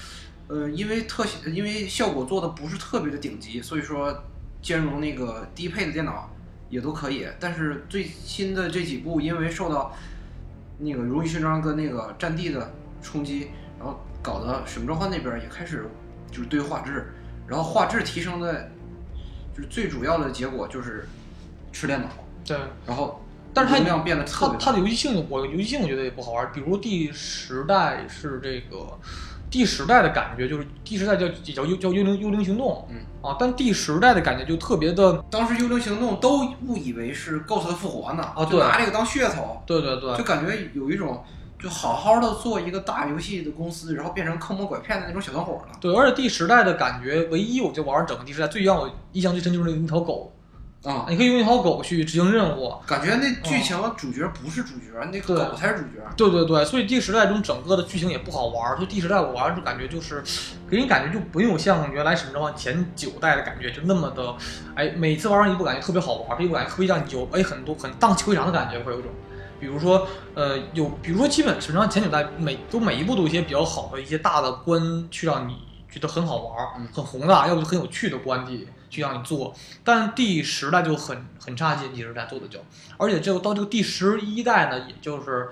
[0.48, 4.24] 呃，因为特效，因为效果做的不是特别的顶级，所以说
[4.60, 6.30] 兼容那个低配的电脑
[6.68, 7.26] 也都可以。
[7.40, 9.94] 但是最新的这几部，因为受到
[10.78, 15.88] 那个《荣誉勋章》跟那个《战地》的冲击，然后搞得《使命召唤》那边也开始
[16.30, 17.12] 就是对画质，
[17.46, 18.70] 然后画质提升的，
[19.54, 21.06] 就是最主要的结果就是
[21.72, 22.08] 吃电脑，
[22.44, 24.58] 对，然后但是它容量变得特别。
[24.58, 26.50] 它它的游戏性，我游戏性我觉得也不好玩。
[26.52, 28.98] 比如第十代是这个，
[29.52, 32.96] 第十代的感觉就是第十代叫叫幽叫幽灵幽灵行动，嗯。
[33.20, 39.62] 啊，但第十代的感觉就特别的，当时《幽灵行动》都误以为是 Ghost 的复活呢，啊对就拿这个当噱头。
[39.66, 40.16] 对对对。
[40.16, 41.22] 就感觉有一种
[41.62, 45.78] 就好好的做一个大游戏的公司，然后变成坑蒙拐骗的那种小团伙了。
[45.80, 50.32] 对，而且第十代的感觉，唯一我就玩整个第十代最让我印象最深就是那条狗，
[50.84, 52.74] 啊、你可以用一条狗去执行任务。
[52.86, 56.02] 感觉那剧情主角不是主角，那个狗才是主角。
[56.16, 60.22] 对对对，所以第十代中整个的剧情也不好玩，所以第十代我玩就感觉就是，
[60.68, 64.34] 给人感觉就不用像原来《使命召唤》前九代的感觉就那么的，
[64.74, 69.10] 哎，每次玩完一部感觉特别好玩，这一部感觉特别让你有哎很多很荡气回肠的感觉，会有一种。
[69.60, 75.54] 比如说，呃，有，比如说，基本使命召唤前九代每都每一部都有一些比较好的一些大的关，去让你
[75.88, 79.54] 觉得很好玩，嗯很宏大，要不就很有趣的关地去让你做。
[79.82, 82.62] 但第十代就很很差劲，第十代做的就，
[82.98, 85.48] 而且这个到这个第十一代呢，也就是，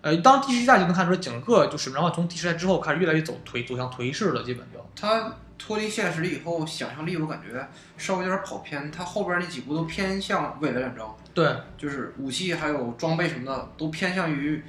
[0.00, 4.78] 呃，当第十一代就能看出来，整个就使命召唤从第十代之后开始越来越走颓走向颓势了，基本就。
[4.94, 8.90] 它脱离现实以后，想象力我感觉稍微有点跑偏。
[8.92, 14.62] 它后边那几部都偏向未来战争，对就是武器还有装备什么的都偏向于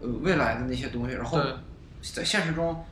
[0.00, 1.14] 呃未来的那些东西。
[1.14, 1.40] 然后
[2.02, 2.84] 在现实中，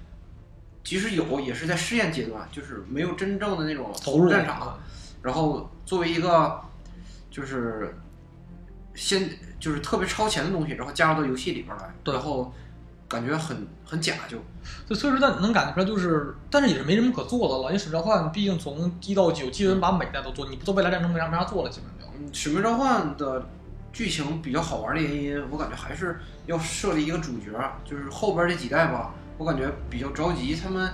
[0.85, 4.79] 即使有，也是在试验阶段，就是没有真正的那种投入战场。
[5.23, 6.61] 然后作为一个
[7.31, 7.97] 就是
[8.95, 12.53] 先就是特别超前的东西，然后加入到游戏里边来，对然后
[13.09, 14.39] 感觉很很假就。
[14.87, 22.15] 就所以说但能感觉出来，就是，但是也是没什么可做的了，因为使命召唤毕竟从一到九基本把每代都做，你不做未来战争没啥没啥做了，基本就。
[22.19, 23.47] 嗯，使命召唤的
[23.93, 27.51] 剧情比较好玩的原因，我感觉还是要设立一个主角，
[27.85, 30.91] 就是后边这几代吧，我感觉比较着急，他们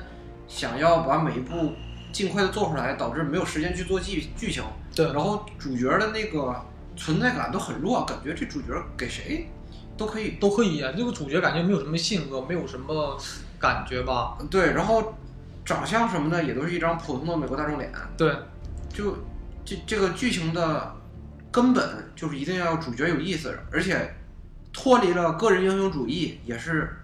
[0.48, 1.72] 想要把每一部
[2.12, 4.62] 尽快的做出来，导致没有时间去做剧剧情，
[4.94, 6.54] 对然后主角的那个
[6.96, 9.48] 存在感都很弱，感觉这主角给谁
[9.96, 10.30] 都可以。
[10.40, 13.18] 都可以啊，这个主角感觉没有什么性格，没有什么
[13.58, 14.38] 感觉吧？
[14.50, 15.14] 对，然后
[15.64, 18.34] 长相什么的也都是一张普通的美国大众脸，对，
[18.88, 19.16] 就
[19.64, 20.96] 这这个剧情的
[21.52, 24.12] 根本就是一定要主角有意思，而且
[24.72, 26.96] 脱离了个人英雄主义也是，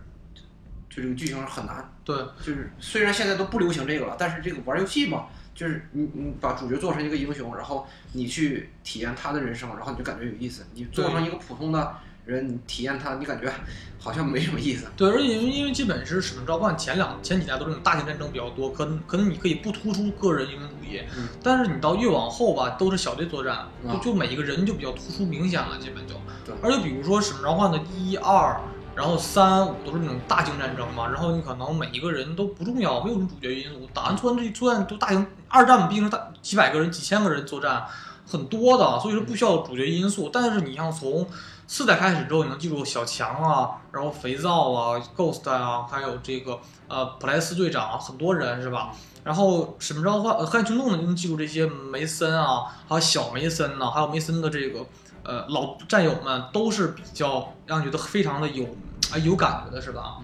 [0.97, 1.93] 就这个剧情很难。
[2.03, 10.65] 对，就是虽然现在都不流行这个了，但是这个玩游戏嘛，就是你你把主角做成一个英雄，然后你去体验他的人生，然后你就感觉有意思。
[10.73, 13.53] 你做成一个普通的人，你体验他，你感觉
[13.99, 14.87] 好像没什么意思。
[14.97, 26.15] 对，而且因为基本是使命召唤前两前几代都是那种大型战争比较多，可能可能你可以不突出个人英雄主义，嗯但是你到越往后吧，都是小队作战，就啊就每一个人就比较突出明显了，基本就。
[26.45, 28.61] 对而且比如说使命召唤的一二，
[28.97, 37.87] 然后三五都是那种大型战争嘛，然后你可能每一个人都不重要，没有什么主角因素，打完作战这作战都大型二战毕竟是大几百个人、几千个人作战，
[38.27, 40.31] 很多的，所以说不需要主角因素。
[40.33, 41.29] 但是你像从
[41.67, 48.93] 四代开始之后，你能记住小强啊，然后肥皂啊、Ghost 啊，还有这个呃普莱斯队长，很多人是吧？
[49.23, 54.87] 然后使命召唤、黑暗行动呢，就能记住这些梅森啊，还有小梅森呐、还有梅森的这个
[55.25, 58.65] 呃老战友们，都是比较让你觉得非常的有
[59.13, 60.19] 啊、有感觉的是吧？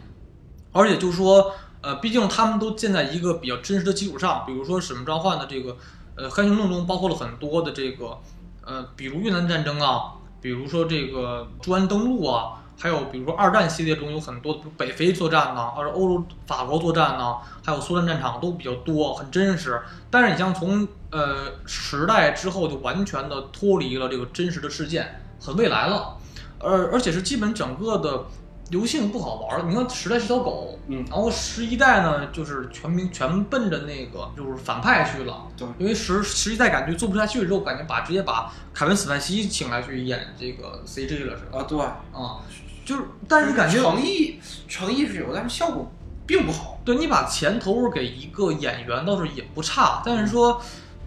[0.72, 5.76] 而且就是说，呃，毕竟他们都建在一个比较真实的基础上，比如说使命召唤的这个
[6.16, 8.18] 呃黑暗行动中包括了很多的这个
[8.64, 12.59] 呃，比如越南战争啊，比如说这个朱安登陆啊。
[12.78, 19.80] 还有，比如说二战系列中有很多，北非作战呐，或者欧洲法国作战呐，还有苏联战场都比较多，很真实。
[20.11, 26.16] 但是你像从呃时代之后，就完全的脱离了这个真实的事件，很未来了，
[26.59, 28.24] 而而且是基本整个的
[28.73, 29.62] 游戏性不好玩儿。
[29.68, 41.59] 你看时代是条狗，嗯然后十一代呢就是全民全奔着那个就是反派去了，对因为十十一代感觉做不下去之后，感觉把直接把凯文史派西请来去演这个 CG 了，是吧？
[41.59, 42.41] 啊，对，啊，
[42.85, 45.93] 就是但是感觉诚意诚意是有，但是效果
[46.27, 46.81] 并不好。
[46.85, 50.61] 对你把钱投入给一个演员倒是也不差，但是说，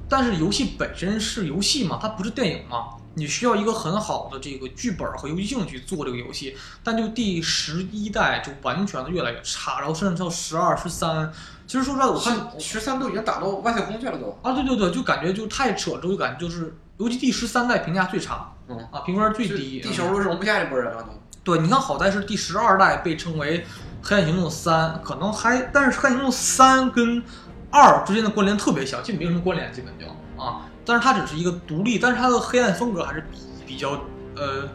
[0.07, 6.55] 但是游戏本身是游戏嘛，它不是电影嘛，你需要一个很好的这个剧本和游戏性去做这个游戏。
[6.83, 11.31] 但就第十一代就完全的越来越差，然后甚至到十二、十三，
[11.65, 14.37] 其实说实在的，我看十三都已经打到外太空去了都。
[14.41, 21.09] 啊，对对对，就感觉就太扯了，就感觉就是，尤其第十三代评价最差，嗯啊，评分最低，地球都容不下这波人了都。
[21.43, 23.59] 对，你看，好在是第十二代被称为
[24.01, 27.23] 《黑暗行动三》，可能还，但是《黑暗行动三》跟
[27.69, 30.07] 二之间的关联特别小，基本没有什么关联，基本就
[30.43, 33.99] 啊，但是它只是一个独立，但是它的黑暗风格还是比比较
[34.35, 34.69] 呃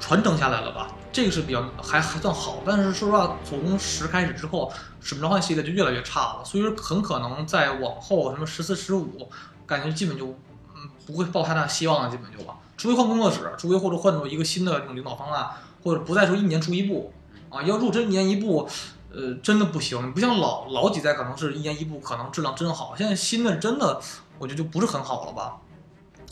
[0.00, 4.70] 传承下来了吧，这个是比较还还算好，但是说实话，从十开始之后，
[5.00, 9.28] 《使命召唤》系列就越来越差了，所以说很可能在往后什么十四、十五，
[9.66, 10.26] 感觉基本就
[10.74, 15.48] 嗯不会抱太大希望了，基本就吧，除非换工作室，除非或者换做一个新的这种领导方案。
[15.84, 17.12] 或者不再说一年出一部，
[17.48, 18.68] 啊，要入真一年一部，
[19.12, 20.12] 呃，真的不行。
[20.12, 22.92] 不像老老几代可能是一年一部，可能质量真好。
[22.98, 24.00] 现在新的真的，
[24.38, 25.56] 我觉得就不是很好了吧。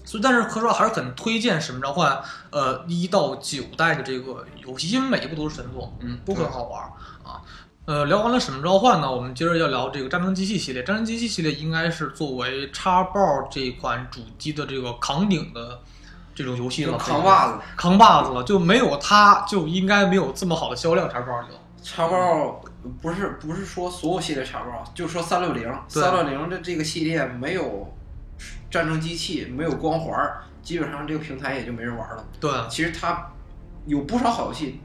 [0.05, 2.13] 所以，但是说实话，还是很推荐《使命召唤》
[2.51, 6.83] 呃一到九代的这个游戏，因为每一部都是神作，嗯都很好玩
[7.25, 7.41] 啊。
[7.87, 10.83] 呃，聊完了《使命召唤》呢，我们接着要聊这个战争机器系列。
[10.83, 15.81] 战争机器系列应该是作为叉 box 这款主机的这个扛鼎的
[16.35, 21.09] 这种游戏了，扛把子，扛把子了，就没有它就应该没有这么好的销量。
[21.09, 22.61] 叉 box 就叉包
[23.01, 27.95] 不是不是说所有系列叉包，就说三六零，三六零的这个系列没有
[28.71, 30.15] 战争机器，没有光环，
[30.63, 32.25] 基本上这个平台也就没人玩了。
[32.39, 33.31] 对其实它
[33.87, 34.81] 有不少好游戏，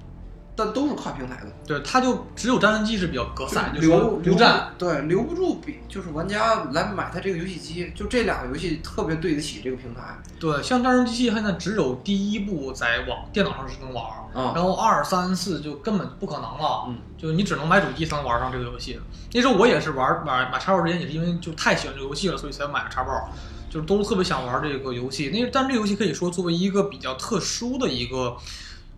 [0.60, 1.48] 但都是跨平台的。
[1.66, 4.74] 对，它就只有战争机是比较隔散，就留留战。
[4.78, 10.20] 对留不住比就是玩家来买它这个游戏机，就这两个游戏特别对得起这个平台。
[10.40, 14.04] 对，像战争机器现在只有第一部在网电脑上是能玩，
[14.34, 19.00] 啊然后二三四就根本不可能了，嗯，就你只能买主机才能玩上这个游戏。
[19.34, 23.26] 那时候我也是玩买买叉 box 之前也是因为就太喜欢这个游戏了，所以才买了叉 box，
[23.70, 25.30] 就是都特别想玩这个游戏。
[25.30, 28.36] 那但这个游戏可以说作为一个比较特殊的一个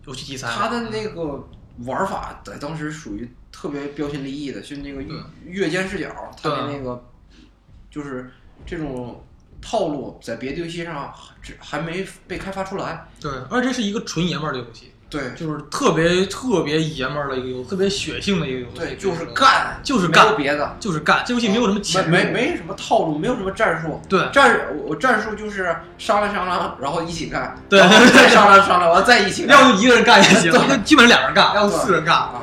[0.04, 1.48] 游戏第三，它的那个
[1.78, 5.16] 玩法在当时属于特别标新立异的，就那个对。
[5.44, 7.02] 越肩视角，它的那个
[7.90, 8.30] 就是
[8.66, 9.24] 这种
[9.60, 13.06] 套路，在别的游戏上只还没被开发出来。
[13.20, 18.72] 对，而且是一个纯爷们儿的游戏，对就是特别特别爷们儿的一个游戏，特别血性的一个游戏。
[18.74, 21.22] 对，就是干，就是干有别的，就是干。
[21.26, 24.00] 这游戏没有什么潜没没没什么套路，没有什么战术。
[24.08, 27.80] 对战我战术就是商量商量，然后一起干，对
[28.12, 29.60] 再商量商量，完再一起干。
[29.60, 32.14] 要不一个人干也行， 就基本上两人干，要不四人干。
[32.14, 32.40] 啊，嗯，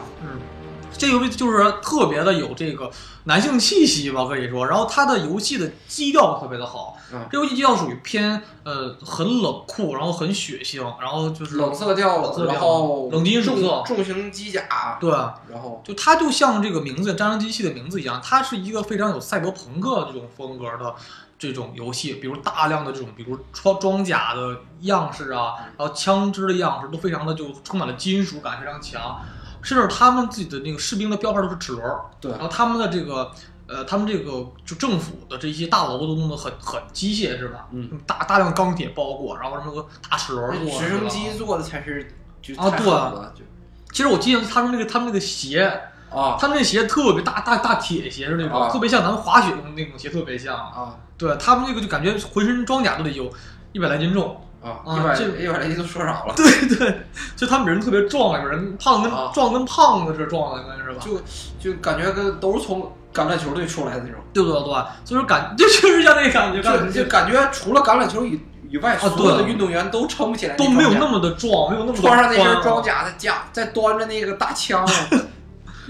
[1.00, 2.92] 这游戏就是特别的有这个
[3.24, 4.68] 男性气息吧，可以说。
[4.68, 15.10] 然后它的游戏的基调特别的好，嗯这游戏基调属于偏呃很冷酷，然后很血腥，然后就是冷色调，冷色调然后冷金属色重重型机甲，对。
[15.10, 20.94] 然后就它就像这个名字《战争机器》的名字一样，它是一个非常有赛博朋克这种风格的
[21.40, 29.22] 这种游戏，比如大量的这种，比如装装甲的样式啊，然后枪支的样式都非常的就充满了金属感，非常强，
[29.62, 33.32] 甚至他们自己的那个士兵的标牌都是齿轮儿，对然后他们的这个。
[33.72, 34.32] 呃，他们这个
[34.66, 37.68] 就政府的这些大楼都弄得很很机械，是吧？
[37.70, 43.44] 嗯，大大量钢铁包裹，然后什么个大齿轮儿做的，直升机做的才是就啊对太狠了，就
[43.92, 45.62] 其实我记得他们那个他们那个鞋，
[46.10, 50.58] 啊他们那鞋特别大大大铁鞋是那种，啊特别像咱们滑雪用的那种鞋，特别像。
[50.58, 53.32] 啊对他们那个就感觉浑身装甲都得有
[53.72, 54.42] 一百来斤重。
[54.62, 57.02] 啊，啊一百这一百来斤都说少了，对对，
[57.36, 61.00] 就他们人特别壮，有人胖跟、啊壮跟胖子似的壮的，是吧？
[61.00, 62.82] 就就感觉跟都是从
[63.14, 64.64] 橄榄球队出来的那种，对对对，
[65.06, 68.40] 所以说感 就确实像那个感觉，就就感觉除了橄榄球以
[68.70, 74.88] 以外，啊所有的运动员都撑不起来，都没有那么的壮，没有那么的穿上那身装甲的甲，再端着那个大枪，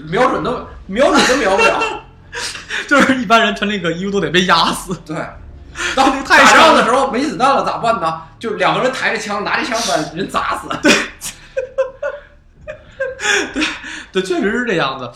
[0.08, 1.80] 瞄准都瞄准都瞄不了。
[2.88, 4.96] 就是一般人穿那个衣服都得被压死。
[5.04, 5.16] 对，
[5.96, 8.22] 当那个太打仗的时候没子弹了咋办呢？
[8.38, 10.68] 就两个人抬着枪，拿着枪把人砸死。
[13.52, 13.62] 对，
[14.12, 15.10] 对，确实是这样子。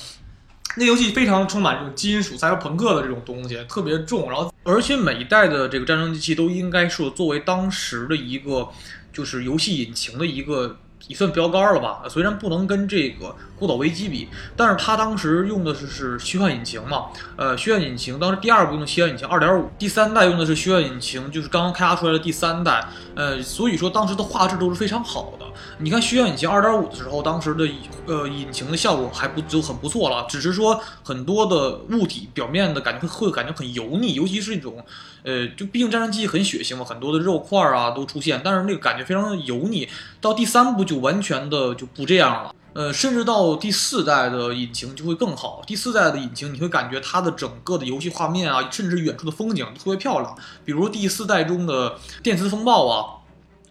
[0.76, 4.28] 那游戏非常充满这种金属赛博朋克的这种东西，特别重。
[4.28, 8.68] 然后，而且每一代的这个战争机器都应该是作为当时的一个
[9.12, 10.76] 就是游戏引擎的一个
[11.08, 12.02] 也算标杆了吧。
[12.08, 13.26] 虽然不能跟这个
[13.58, 17.06] 《孤岛危机》比，但是它当时用的是是虚幻引擎嘛。
[17.36, 22.84] 呃，虚幻引擎当时第二部用的虚幻引擎二点五，第三代用的是虚幻引擎，就是刚刚开发出来的第三代。
[23.14, 25.46] 呃，所以说当时的画质都是非常好的。
[25.84, 27.68] 你看虚幻引擎二点五的时候，当时的
[28.06, 34.82] 呃引擎的效果还不就很不错了，只是说很多的物体表面的感觉会会感觉很油腻，尤其是一种
[35.24, 39.86] 呃，就毕竟战争机器很血腥嘛，很多的肉块啊都出现，但是那个感觉非常的油腻。
[40.22, 42.54] 到第三部就完全的就不这样了。
[42.72, 45.62] 呃，甚至到第四代的引擎就会更好。
[45.66, 50.34] 第四代的引擎，你会感觉它的整个的游戏画面啊，甚至远处的风景特别漂亮。
[50.64, 53.20] 比如第四代中的电磁风暴啊，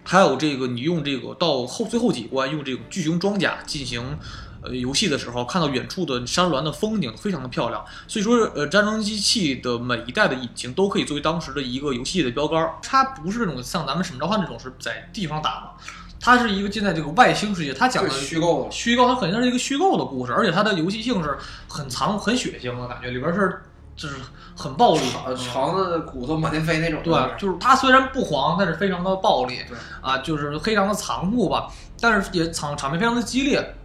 [0.04, 4.18] 还有这个你用这个到后最后几关用这个巨型装甲进行
[4.62, 7.84] 呃游戏的时候，看到远处的山峦的风景非常的漂亮。
[8.08, 12.76] 所以说，呃，战争机器的每一代的引擎都可以作为当时的一个游戏的标杆儿。
[12.82, 15.70] 它不是那种像咱们使命召唤这种是在地方打的。
[16.26, 21.38] 它是一个建在这个外星世界，它讲的虚构的虚构，它肯定是一个虚构的故事，而且它的游戏性是
[21.68, 23.62] 很藏、很血腥的感觉，里边是
[23.96, 24.16] 就是
[24.56, 27.02] 很暴力，呃，肠子骨头满天飞那种。
[27.04, 31.68] 对，就是它虽然不黄，但是非常的暴力，对啊，就是非常的残酷吧，
[32.00, 33.76] 但是也场场面非常的激烈。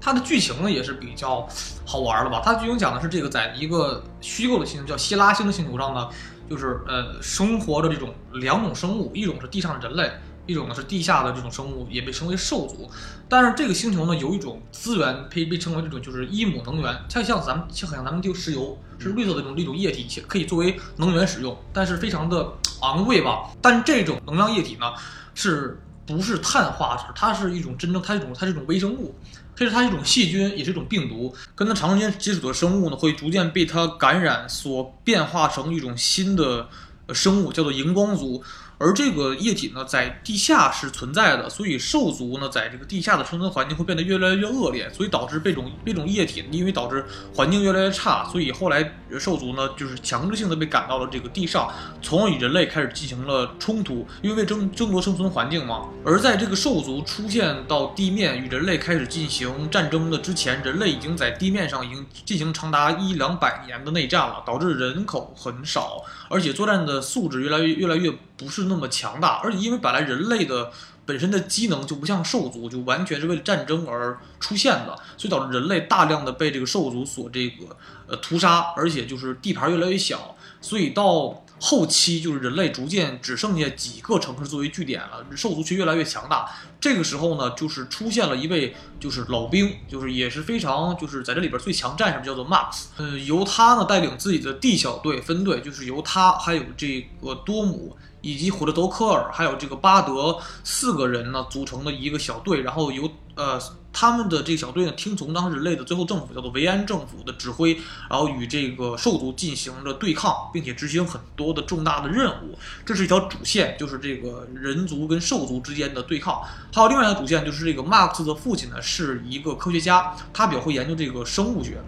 [0.00, 1.46] 它的剧情呢也是比较
[1.84, 2.40] 好玩的吧？
[2.44, 6.08] 它剧情讲的是这个在一个虚构的星球叫希拉星的星球上呢，
[6.48, 10.10] 就是呃生活着这种两种生物，一种是地上的人类。
[10.48, 12.90] 一种呢是地下的这种生物，也被称为兽族。
[13.28, 23.50] 但是这个星球呢有一种资源可以被称为这种就是伊姆能源，它像咱们就好像咱们就石油是绿色的这种一种液体，可以作为能源使用，但是非常的昂贵吧。
[23.60, 24.94] 但这种能量液体呢
[25.34, 27.04] 是不是碳化石？
[27.14, 29.14] 它是一种真正它一种它是一种微生物，
[29.54, 31.34] 这是它一种细菌，也是一种病毒。
[31.54, 36.66] 跟它长时间接触的生物呢会逐渐被它感染，所变化成一种新的
[37.12, 38.42] 生物，叫做荧光族。
[38.78, 47.04] 而这个液体呢，在地下是存在的，所以兽族呢，在这个地下的生存环境会变得越来越恶劣，所以导致这种这种液体，因为导致
[47.34, 51.68] 环境越来越差，所以后来兽族呢，就是强制性的被赶到了这个地上，
[52.00, 55.88] 从而与人类开始进行了冲突，因为为争争夺生存环境嘛。
[56.04, 68.12] 而在这个兽族出现到地面与人类开始进行战争的之前，人类已经在地面上已经进行长达一两百年的内战了，导致人口很少，而且作战的素质越来越越来越。
[68.38, 70.70] 不是那么强大，而且因为本来人类的
[71.04, 77.76] 本身的机能就不像兽族，就完全是为了战争而出现的，所以导致人类大量的被这个兽族所这个
[78.06, 81.44] 呃屠杀，而且就是地盘越来越小，所以到。
[81.60, 86.48] 后期就是人类逐渐只剩下几个城市作为据点了，兽族却越来越强大。
[86.80, 92.84] 这个时候呢，就是出现了一位就是老兵，就是也是非常就是在这里边最强战士，叫做 Max。
[92.96, 103.60] 呃，由他呢带领自己的 D 小队分队，就是由他还有这个多姆以及胡德德科尔还有这个巴德四个人呢组成的一个小队，然后由呃。
[104.00, 107.74] 他们的这个小队呢，听从当时人类的最后政府叫做维安政府的指挥，
[108.08, 112.56] 然后与这个兽族进行着对抗，并且执行很多的重大的任务。
[112.86, 116.40] 这是一条主线，就是这个人族跟兽族之间的对抗。
[116.72, 121.82] 还有另外一条主线，就是这个马克思的父亲呢是一个科学家，他比较会研究这个生物学。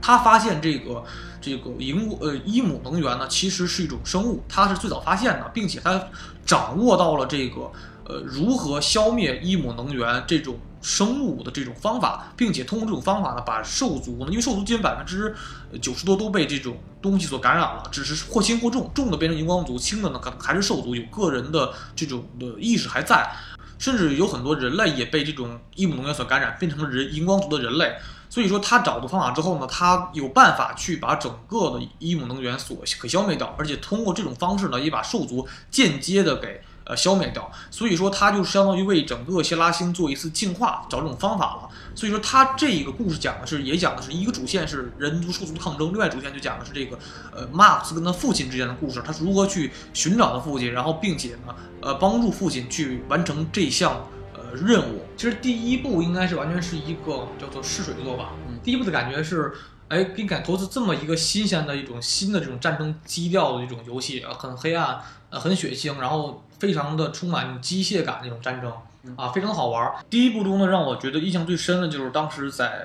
[0.00, 1.04] 他发现这个
[1.38, 6.02] 这个银呃伊姆能源呢，其实是一种生物，他是最早发现的，并且他
[6.46, 7.70] 掌握到了这个
[8.06, 10.58] 呃如何消灭伊姆能源这种。
[10.82, 15.34] 生物的这种方法，并且通过这种方法呢，把兽族呢，因为兽族基本百分之
[15.80, 23.30] 九十多都被这种东西所感染了，只是或轻或重，重的变成荧光族，轻的呢可能还是兽族，有个人的这种的意识还在，
[23.78, 27.94] 甚至有很多人类也被这种异母能源所感染，变成了人荧光族的人类。
[28.28, 36.62] 所以说他找到方法之后呢，他有办法去把整个的异母能源所可消灭掉，而且通过这种方式呢，也把兽族间接的给。
[36.84, 41.68] 呃，消灭掉，所以说它就相当于为整个希拉星做一次净化，找这种方法了。
[41.94, 46.98] 所以说它这一个故事讲的是，也讲的是一个主线是人族兽族抗争，另外主线就讲的是这个
[47.32, 55.02] 呃马克思跟他父亲之间的故事，他是如何去寻找他父亲，然后并且呢呃帮助父亲去完成这项呃任务。
[55.16, 59.52] 其实第一部应该是完全是一个叫做试水的做法，嗯第一部的感觉是，
[59.88, 64.98] 哎，给你感投资这么一个新鲜的一种新的这种战争基调的一种游戏，很黑暗，
[65.30, 66.42] 呃，很血腥，然后。
[66.62, 68.72] 非常的充满机械感那种战争
[69.16, 69.92] 啊，非常的好玩。
[70.08, 72.84] 第一部中呢，让我觉得印象最深的就是当时在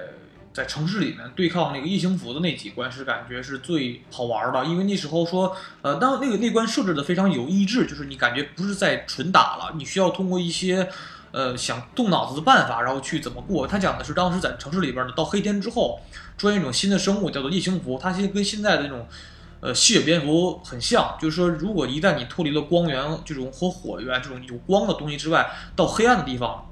[0.52, 4.66] 在城市里面对抗那个异形服的那几关，是感觉是最好玩的。
[4.66, 10.90] 因为那时候说，呃，当那个那关设置的非常有意志，就是你感觉不是在纯打了，你需要通过一些
[11.32, 13.68] 呃想动脑子的办法，然后去怎么过。
[13.68, 16.00] 他讲的是当时在城市里边呢，到黑天之后，
[16.36, 19.06] 出现一种新的生物，叫做异形蝠，它其实跟现在的那种。
[19.60, 26.72] 呃，吸血蝙蝠很像，就是说，如果一旦你脱离了光源这种和火源这种有光的东西之外，到黑暗的地方，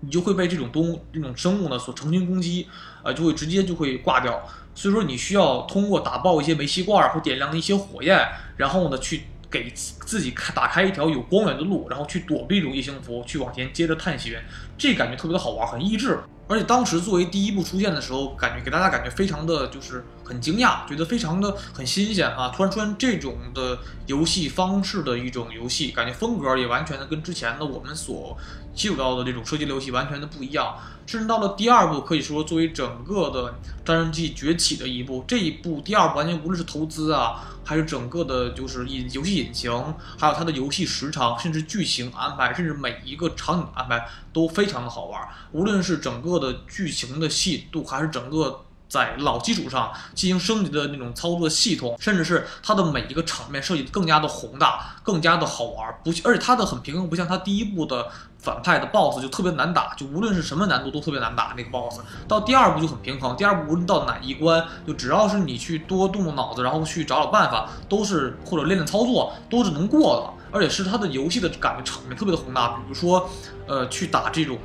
[0.00, 2.68] 你就会被这种东这种生物呢所成群攻击，
[3.02, 4.46] 呃，就会直接就会挂掉。
[4.76, 14.36] 所以说，你需要通过打爆一些煤气罐或点亮一些火焰，然后呢，去给自己开打开一条有光源的路，然后去躲避这种异形服，去往前接着探寻，
[14.76, 16.18] 这感觉特别的好玩，很益智。
[16.46, 22.52] 而且当时作为第一部出现的时候，感觉给大家感觉非常的就是很惊讶，觉得非常的很新鲜啊！
[22.54, 28.36] 突然出现这种的游戏方式的一种游戏，感觉风格也完全的跟之前的我们所
[28.74, 30.76] 接触到的这种射击类游戏完全的不一样。
[31.06, 39.70] 甚至到了第二部，可以说作为整个的战争机崛起的一部，这一部第二部完全无论是投资啊，还是整个的就是引游戏引擎，
[40.18, 45.28] 还有它的游戏时长，甚至剧情安排，甚至每一个场景安排都非常的好玩。
[45.52, 48.63] 无论是整个的剧情的吸引度，还是整个
[48.94, 55.92] 在老基础上进行升级的那种操作系统，甚至是它的每一个场面设计更加的宏大，更加的好玩。
[56.04, 58.06] 不，而且它的很平衡，不像它第一部的。
[58.44, 61.54] 反派的 BOSS 就特别难打，就无论是什么难度都特别难打。
[61.56, 70.44] 那个 BOSS 到第二部就很平衡，第二部无论到哪一关，就只要是你去多动动脑子，然后去找找办法，都是或者练练操作，都是能过的。
[70.52, 73.26] 而且是它的游戏的感觉场面特别的宏大，比如说，
[73.66, 74.58] 呃，去打这种。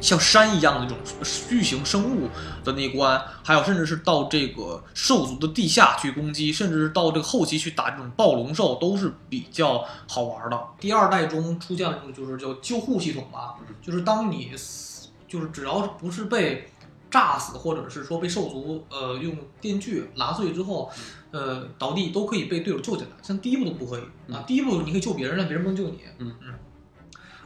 [0.00, 0.98] 像山一样的那种
[1.48, 2.28] 巨型生物
[2.64, 10.58] 的那关，还有甚至是到这个兽族的地下去攻击，甚至是到这个后期去打这种暴龙兽，都是比较好玩的。
[10.78, 14.52] 第二代中出现了这种就是叫救护系统吧，就是当你
[15.28, 16.68] 就是只要不是被
[17.10, 20.90] 炸死，或者是说被兽族呃用电锯拉碎之后，
[21.30, 23.08] 呃倒地都可以被队友救起来。
[23.22, 26.00] 像第一步都不可以啊，第一步你可以救别人，但别人不能救你。
[26.18, 26.54] 嗯嗯。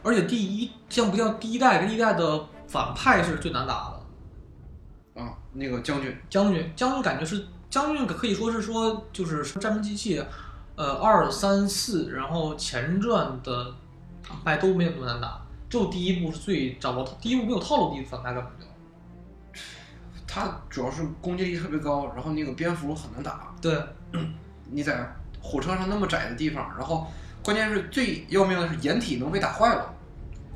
[0.05, 5.33] 而且第一像不像第一代跟一代的反派是最难打的啊？
[5.53, 10.23] 那个将军，将军，将军感觉是将军，可以说是说就是战争机器，
[10.75, 13.73] 呃，二三四，然后前传的
[14.21, 18.65] 反派都没有那么难打，只有第一部是最找不到，第一部没有套路，第一反派根本就。
[20.27, 23.55] 他主要是攻击力特别高，然后那个蝙蝠很难打。
[23.59, 23.81] 对，
[24.69, 25.09] 你在
[25.41, 27.07] 火车上那么窄的地方，然后
[27.41, 29.93] 关键是最要命的是掩体能被打坏了。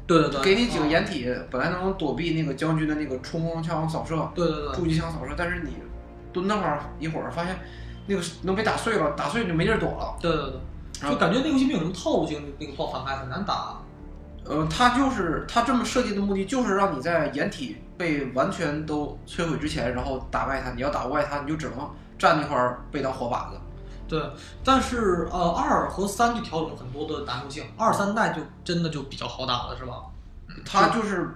[0.09, 5.75] 对对对，给你几个掩体，本来能躲避那个将军的那个冲锋枪扫射，对对对，狙击枪扫射，但是你
[6.33, 7.55] 蹲那会儿一会儿，发现
[8.07, 10.17] 那个能被打碎了，打碎就没地儿躲了。
[10.19, 10.45] 对对
[10.99, 13.77] 对，就感觉那游戏没有什么套路性，那个爆反派很难打。
[14.45, 20.71] 呃，他就是他这么设计的目的，就是让你在掩体被完全都摧毁之前，然后打败他。
[20.71, 21.87] 你要打不败他，你就只能
[22.17, 23.59] 站那块儿被当活靶子。
[24.09, 24.19] 对，
[24.63, 30.01] 但是呃，二和三就调整很多的难度性，二三代就真的就比较好打了，是吧？
[30.65, 31.29] 它就是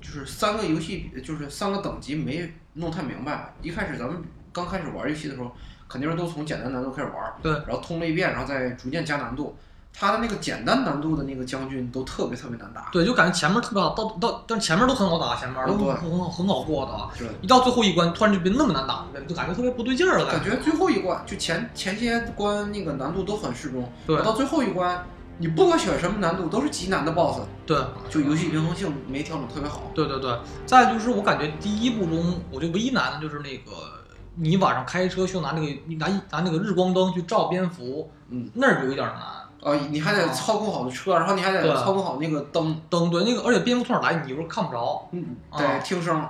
[0.00, 3.54] 就是三个游戏，就是三个等级没弄太明白。
[3.62, 4.20] 一开始咱们
[4.52, 5.50] 刚开始玩游戏的时候，
[5.88, 9.56] 肯定是都从简单难度开始玩，对，然后通了一遍，然后再逐渐加难度。
[9.98, 20.26] 他的那个简单难度的那个将军都特别特别难打，对，就感觉前面特别好，到到但前面都很好打，前面都很很好很好过的，对，一到最后一关突然就变那么难打，就感觉特别不对劲儿了。
[20.26, 25.02] 感觉最后一关就前前些关那个难度都很适中，对，到最后一关
[25.38, 27.78] 你不管选什么难度都是极难的 BOSS，对，
[28.10, 29.82] 就游戏平衡性没调整特别好。
[29.94, 33.72] 对对对，再就是我感觉第一部中我觉得唯一难的就是那个
[34.34, 39.45] 你晚上开车需要拿那个拿拿那个日光灯去照蝙蝠，嗯，那儿有一点难。
[39.66, 46.24] 呃，你还得操控好的车，然后你还得操控好那个灯灯，对那个，而且蝙蝠从哪来，你有时候看不着，嗯，得听声。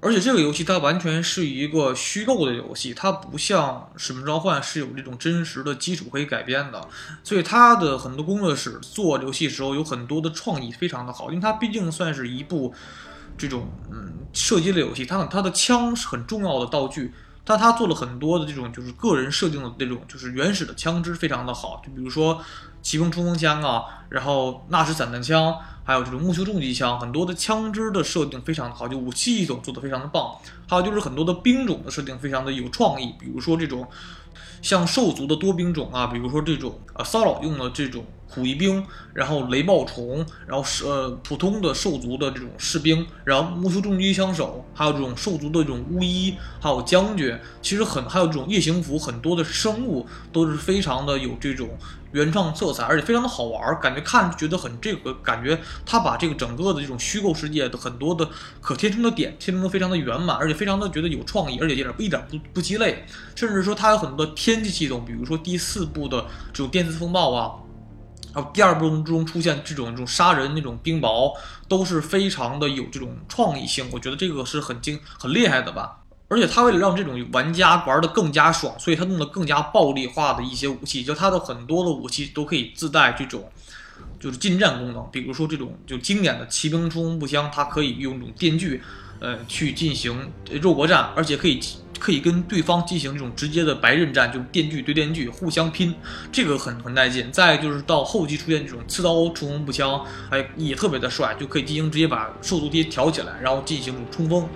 [0.00, 6.88] 而且这个游戏它完全是一个虚构的游戏，它不像《使命召唤》是有这种真实的基础可以改编的，
[7.22, 12.74] 所以它的很多工作室做游戏时候有很多的创意，非常的好，因为它毕竟算是一部
[13.38, 17.14] 这种嗯射击类游戏，它它的枪是很重要的道具。
[17.44, 22.40] 但他做了很多的这种，就是个人设定的这种，就是原始的枪支非常的好，就比如说
[22.82, 30.36] 骑兵冲锋枪啊，然后纳什散弹枪，还有这种木修重机枪，很多的枪支的设定非常的好，就武器系统做的非常的棒。
[30.68, 33.88] 还有就是很多的兵种的设定非常的有创意，比如说这种
[34.62, 38.04] 像兽族的多兵种啊，比如说这种呃骚扰用的这种。
[38.30, 51.70] 虎翼兵，然后雷暴虫，然后是呃普通的兽族的这种士兵，然后木修重机枪手，还有这种兽族的这种巫医，还有将军，其实很还有这种夜行服，很多的生物都是非常的有这种
[52.12, 58.28] 原创色彩，而且非常的好玩，感觉看觉得很这个感觉，他把这个整个的这种虚构世界的很多的
[58.60, 63.04] 可填充的点填充的非常的圆满，而且非常的觉得有创意，而且一点一点不不鸡肋，
[63.34, 67.54] 甚至说它有很多天气系统，比如说第四部的这种电磁风暴啊。
[68.34, 71.32] 然后第二部中出现这种这种杀人那种冰雹，
[71.68, 75.98] 都是非常的有这种创意性，我觉得这个是很精很厉害的吧。
[76.28, 83.50] 而且他为了让这种玩家玩的更加爽，所以他弄得更加暴力化的一些武器，就他的很多的武器都可以自带这种
[84.20, 88.80] 就是近战功能，比如说这种就经典的骑兵冲锋步枪，它可以用这种电锯，
[89.18, 91.60] 呃，去进行肉搏战，而且可以。
[92.00, 95.94] 可以跟对方进行这种直接的白刃战，就是电锯对电锯，互相拼，
[96.32, 97.30] 这个很很带劲。
[97.30, 104.48] 再就是到后期出现这种刺刀冲锋步枪，哎，也特别的帅，就可以进行直接把兽族贴挑起来，然后进行这种冲锋。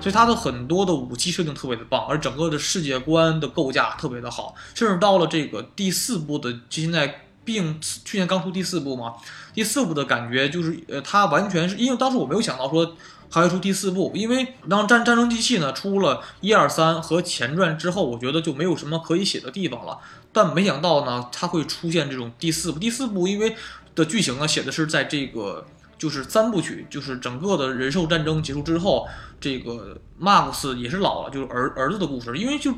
[0.00, 9.14] 所以它的很多的武器设定特别的棒，而整个的世界观的构架特别的好，甚至到了这个第四部的，就现在并去年刚出第四部嘛，
[9.52, 12.96] 第四部的感觉就是呃，它完全是因为当时我没有想到说。
[13.34, 19.98] 还会出第四部，因为当战战争机器呢出了一二三和前传之后，我觉得就没有什么可以写的地方了。
[20.34, 22.78] 但没想到呢，它会出现这种第四部。
[22.78, 23.56] 第四部因为
[23.94, 25.64] 的剧情呢写的是在这个
[25.96, 29.08] 就是三部曲，就是整个的人兽战争结束之后，
[29.40, 32.36] 这个马克思也是老了，就是儿儿子的故事。
[32.36, 32.70] 因为就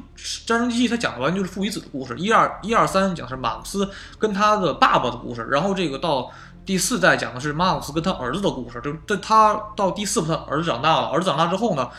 [0.46, 3.90] 战争机器它讲的完就是父与子的故事，一二一二三讲是马克思
[4.20, 6.30] 跟他的爸爸的故事，然后这个到。
[6.64, 11.90] 第四代讲的是马克思跟他儿子的故事，就在他到第四部，他儿子长大了，儿子长大之后呢，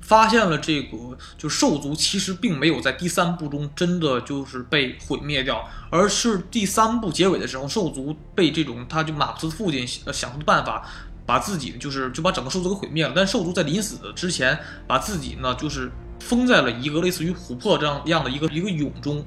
[0.00, 0.96] 发现了这个
[1.36, 10.86] 就兽族其实并没有在第三部中真的就是被毁灭掉，而是第三部结尾的时候，兽族被这种他就马克思父亲想出的办法，
[11.26, 13.12] 把自己就是就把整个兽族给毁灭了。
[13.16, 15.90] 但兽族在临死之前，把自己呢就是
[16.20, 19.26] 封在了一个类似于琥珀这样样的一个一个蛹中，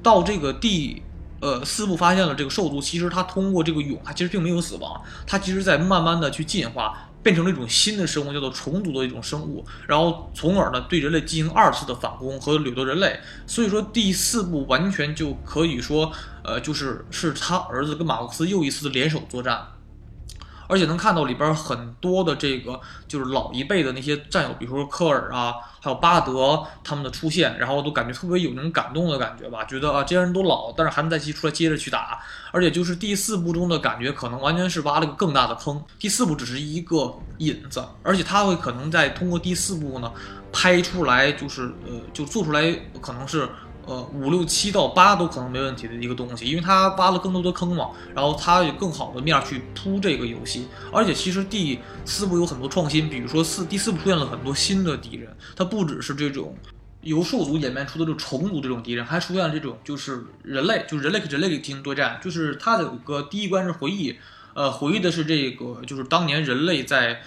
[0.00, 1.02] 到这个第。
[1.42, 13.18] 呃，四部发现了这个兽族，其实它通过这个蛹，它其实并没有死亡，它其实在慢慢的去进化，变成了一种新的生物，叫做虫族的一种生物，然后从而呢对人类进行二次的反攻和掠夺人类。
[13.44, 16.12] 所以说第四部完全就可以说，
[16.44, 19.66] 呃，就是是他儿子跟马克思又一次的联手作战。
[20.72, 32.18] 而且能看到里边很多的这个就是老一辈的那些战友，比如说科尔啊，还有巴德他们的出现，然后都感觉特别有那种感动的感觉吧，觉得啊这些人都老，但是还能再起出来接着去打。
[32.52, 35.84] 而且就是第四部中的感觉，可能完全是挖了个更大的坑。
[35.98, 40.10] 第四部只是一个引子，而且他会可能在通过第四部呢
[40.50, 43.46] 拍出来，就是呃就做出来可能是。
[43.84, 50.68] 呃，五六七到八都可能没问题的一个东西，因为它挖了更多的坑嘛，然后它有更好的面去铺这个游戏。
[50.92, 56.56] 而且其实第四部有很多创新，比如说四第四部出现了很多新的敌人，它不只是这种
[57.00, 62.20] 由兽族演变出的这种虫族这种敌人，还出现了这种就是人类，就是人类跟人类进行对战。
[62.22, 64.16] 就是它的有个第一关是回忆，
[64.54, 67.22] 呃，回忆的是这个就是当年人类在。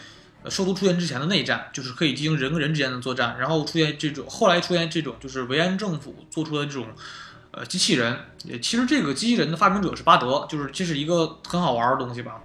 [0.49, 6.87] 兽族出现之前的内战，就是可以进行人跟人之间的作战，然后出现这种，后来出现这种，就是维安政府做出的这种，
[7.51, 8.17] 呃，机器人。
[8.61, 12.41] 其实这个机器人的发明者是巴德，就是这是一个很好玩的东西吧，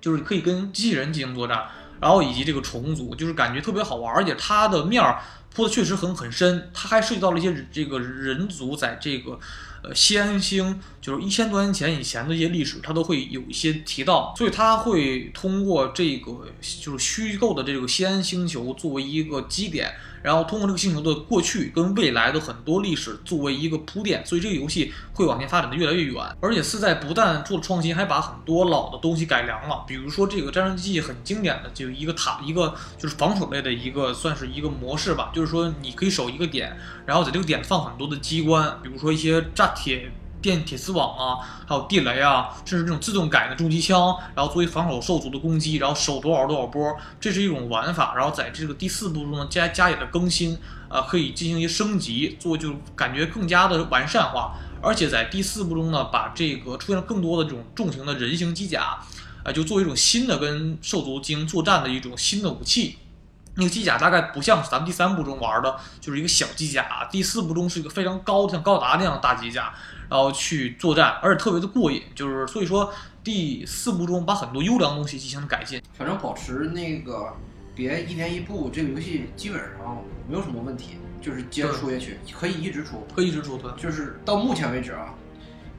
[0.00, 1.66] 就是可以跟机器人进行作战，
[2.00, 5.20] 然后以及这个虫族，就是感觉特别好玩，而且它的面儿
[5.54, 9.38] 铺的确实很很深，它还涉及到了一些这个人族在这个。
[9.86, 16.32] 呃，西安星就是一千多年前以前的一些历史，它都会有一些提到，所以它会通过这个
[16.80, 19.94] 就是虚构的这个西安星球作为一个基点。
[20.26, 26.36] 然后通过这个星球的过去跟未来的很多历史作为一个铺垫，所以这个游戏会往前发展的越来越远。
[26.40, 29.84] 而且是在不但做了创新，还把很多老的东西改良了。
[29.86, 40.10] 比如说这个战争机器很经典的就一个塔，一个就是防守类的一个算是一个模式吧，就是说你可以守一个点，然后在这个点放很多的机关，比如说一些炸铁。
[40.40, 48.14] 电铁丝网啊，还有地雷啊，甚至这种自动改的重机枪，然后作为防守兽族的攻击，然后守多少多少波，这是一种玩法。
[48.14, 50.56] 然后在这个第四部中呢，加加以了更新，
[50.88, 54.54] 呃，可以进行一些升级，做就感觉更加的完善化。
[54.82, 58.98] 而且在第四部中呢，把这个出现了更多的这种重型的人形机甲，
[59.42, 62.98] 呃，就作为一种新的跟兽族进行作战的一种新的武器。
[63.56, 67.08] 那个机甲大概不像咱们第三部中玩的，就是一个小机甲。
[67.10, 69.74] 第四部中是一个非常高，像高达那样的大机甲。
[70.08, 72.94] 然后去作战，而且特别的过瘾，就是所以说
[73.24, 77.34] 第四部中把很多优良东西进行了改进，反正保持那个
[77.74, 85.12] 别一年一部，这个游戏基本上没有什么问题，就是接着出下去，可以一直出，可以一直出，对，就是到目前为止啊，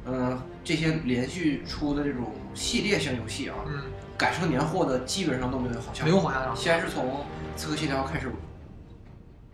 [0.05, 3.81] 嗯，这些连续出的这种系列性游戏啊，嗯，
[4.17, 7.25] 改成年货的基本上都没有好像没有好像，先是从
[7.57, 8.31] 刺客信条开始。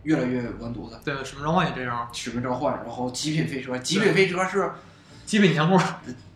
[0.04, 1.00] 越来越完犊子。
[1.02, 2.06] 对，使命召唤也这样。
[2.12, 4.70] 使命召唤，然后极品飞车，极品飞车是
[5.24, 5.82] 极品年货。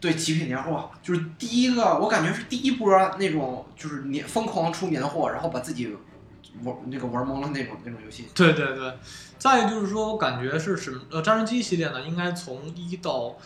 [0.00, 5.94] 对，极品年货就是第一个，我感觉是第一波那种，就是年疯狂出年货，然后把自己
[6.62, 8.28] 玩那个玩懵了那种那种游戏。
[8.34, 8.94] 对对对。
[9.38, 10.98] 再就是说，我感觉是什么？
[11.10, 13.36] 呃，战争机系列呢，应该从一到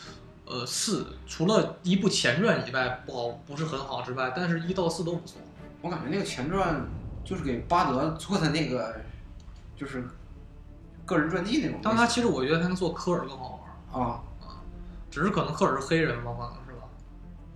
[0.46, 5.40] 呃四，除了一部前传以外不好，不是很好之外，但是一到四都不错。
[5.80, 6.80] 我感觉那个前传
[7.24, 8.94] 就是给巴德做的那个。
[9.74, 10.06] 就是
[11.04, 13.58] 个人传记那种，但他其实我觉得他能做科尔更好
[13.92, 14.62] 玩啊啊，
[15.10, 16.86] 只是可能科尔是黑人吧，可能是吧。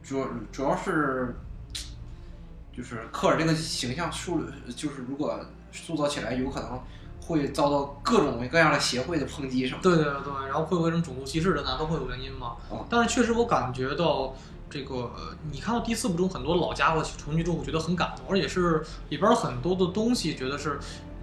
[0.02, 1.36] 主主要是
[2.76, 4.40] 就是科尔这个形象树，
[4.74, 5.38] 就是如果
[5.70, 6.80] 塑造起来，有可能
[7.20, 9.88] 会遭到各种各样的协会的抨击什么的。
[9.88, 12.56] 对对对，然后会有一种种族歧视的那都会有原因嘛。
[12.68, 14.34] 哦但是确实我感觉到
[14.68, 15.10] 这个，
[15.50, 20.78] 你看到第四部中很多老家伙重聚之后，我觉得很感动，而且是里边很多的东西，觉得是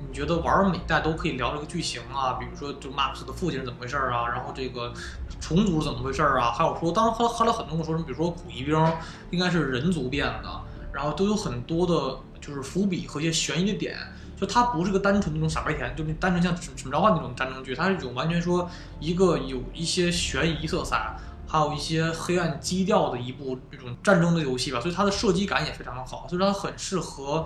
[0.07, 4.93] 你觉得玩每代都可以聊这个剧情啊，比如说就 Max 的父亲是怎么回事儿啊，然后这个
[5.39, 8.93] 虫族是怎么回事儿啊，还有说，当然后后来很多人说什么，比如说苦役兵
[9.31, 13.97] 应该是人族变的，然后都有很多的就是伏笔和一些悬疑的点。
[14.35, 18.69] 就它不是个单纯那种傻白甜，就单纯像《什么什么召唤》那种战争剧，它是一种完全说
[18.99, 21.15] 一个有一些悬疑色彩，
[21.53, 27.45] 还有一些黑暗基调的一部这种战争的游戏吧，所以它的射击感也非常的好，所以它很适合，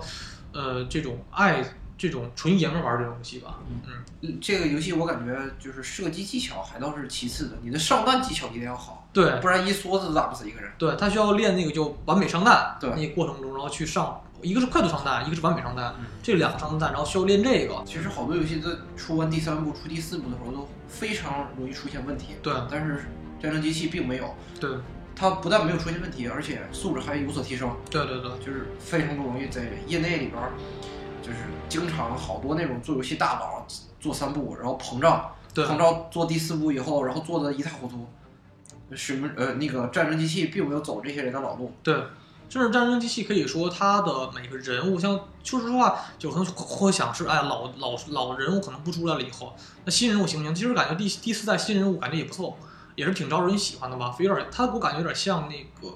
[0.54, 1.62] 呃，这种爱
[1.98, 3.58] 这种纯爷们玩儿这种游戏吧。
[3.68, 3.82] 嗯，
[4.22, 10.72] 嗯这个游戏我感觉就是射击技巧还倒是其次的，你的上弹技巧一定要好，对不然一梭子都打不死一个人。
[10.78, 17.82] 对，它需要练那个就完美上弹，对那个过程中，然后去上，一个是快速上弹，一个是完美上弹，嗯这两个上弹，然后需要练这个。
[17.84, 23.04] 其实好多游戏在出完第三部、出第四部的时候都非常容易出现问题，对但是
[23.40, 24.70] 战争机器并没有，对
[25.14, 30.52] 它不但没有出现问题，而且素质还有所提升，对对对就是非常不容易在业内里边儿，
[31.22, 33.66] 就是经常好多那种做游戏大佬
[34.00, 38.06] 做三部，然后膨胀，对膨胀做第四部以后，然后做的一塌糊涂。
[38.94, 41.94] 什么呃，那个战争机器并没有走这些人的老路，对，
[42.48, 50.54] 就是战争机器可以说它的每个人物，像说实话，有可能会想是，哎，老老老人物可能不出来了以后，那新人物行不行？
[50.54, 52.56] 其实感觉第第四代新人物感觉也不错，
[52.98, 54.12] 也是挺招人喜欢的吧。
[54.18, 55.94] 有点，他给我感觉有点像那个，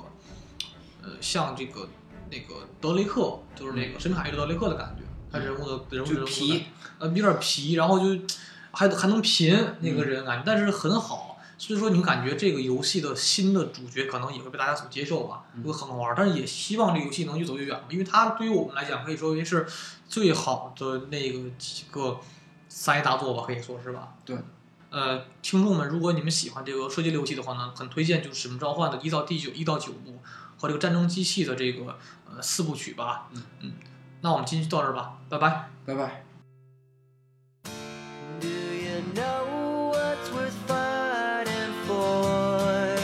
[1.02, 1.88] 呃，像这个
[2.30, 6.66] 那个德雷克，就是那个神卡伊的德雷克的感觉，他人物的人物的人物皮，
[7.00, 8.22] 呃，有点皮，然后就
[8.70, 11.40] 还还能贫那个人感觉，但是很好。
[11.58, 16.14] 所以说，你感觉这个游戏的新的主角可能也会被大家所接受吧，会很好玩。
[16.16, 19.66] 但是也希望这个游戏能越走越远吧，因为它对于我们来讲可以说为是
[20.08, 22.20] 最好的那个几个
[22.68, 24.14] 三 A 大作吧，可以说是吧？
[24.24, 24.36] 对。
[24.92, 30.20] 呃，听众们，如果你们喜欢这个射击类游戏的话呢，很推荐就是《使命召唤》的一到第九一到九部
[30.58, 31.96] 和这个战争机器的这个
[32.30, 33.30] 呃四部曲吧。
[33.32, 33.72] 嗯嗯，
[34.20, 35.70] 那我们今天就到这儿吧，拜拜。
[35.86, 36.24] 拜拜。
[38.38, 42.94] Do you know what's worth fighting for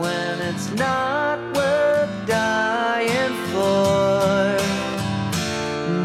[0.00, 4.56] when it's not worth dying for?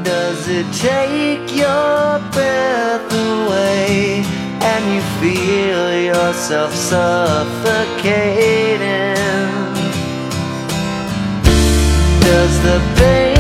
[0.04, 4.26] Does it take your breath away
[4.74, 8.06] and you feel yourself suffocating?
[12.28, 13.31] Does the pain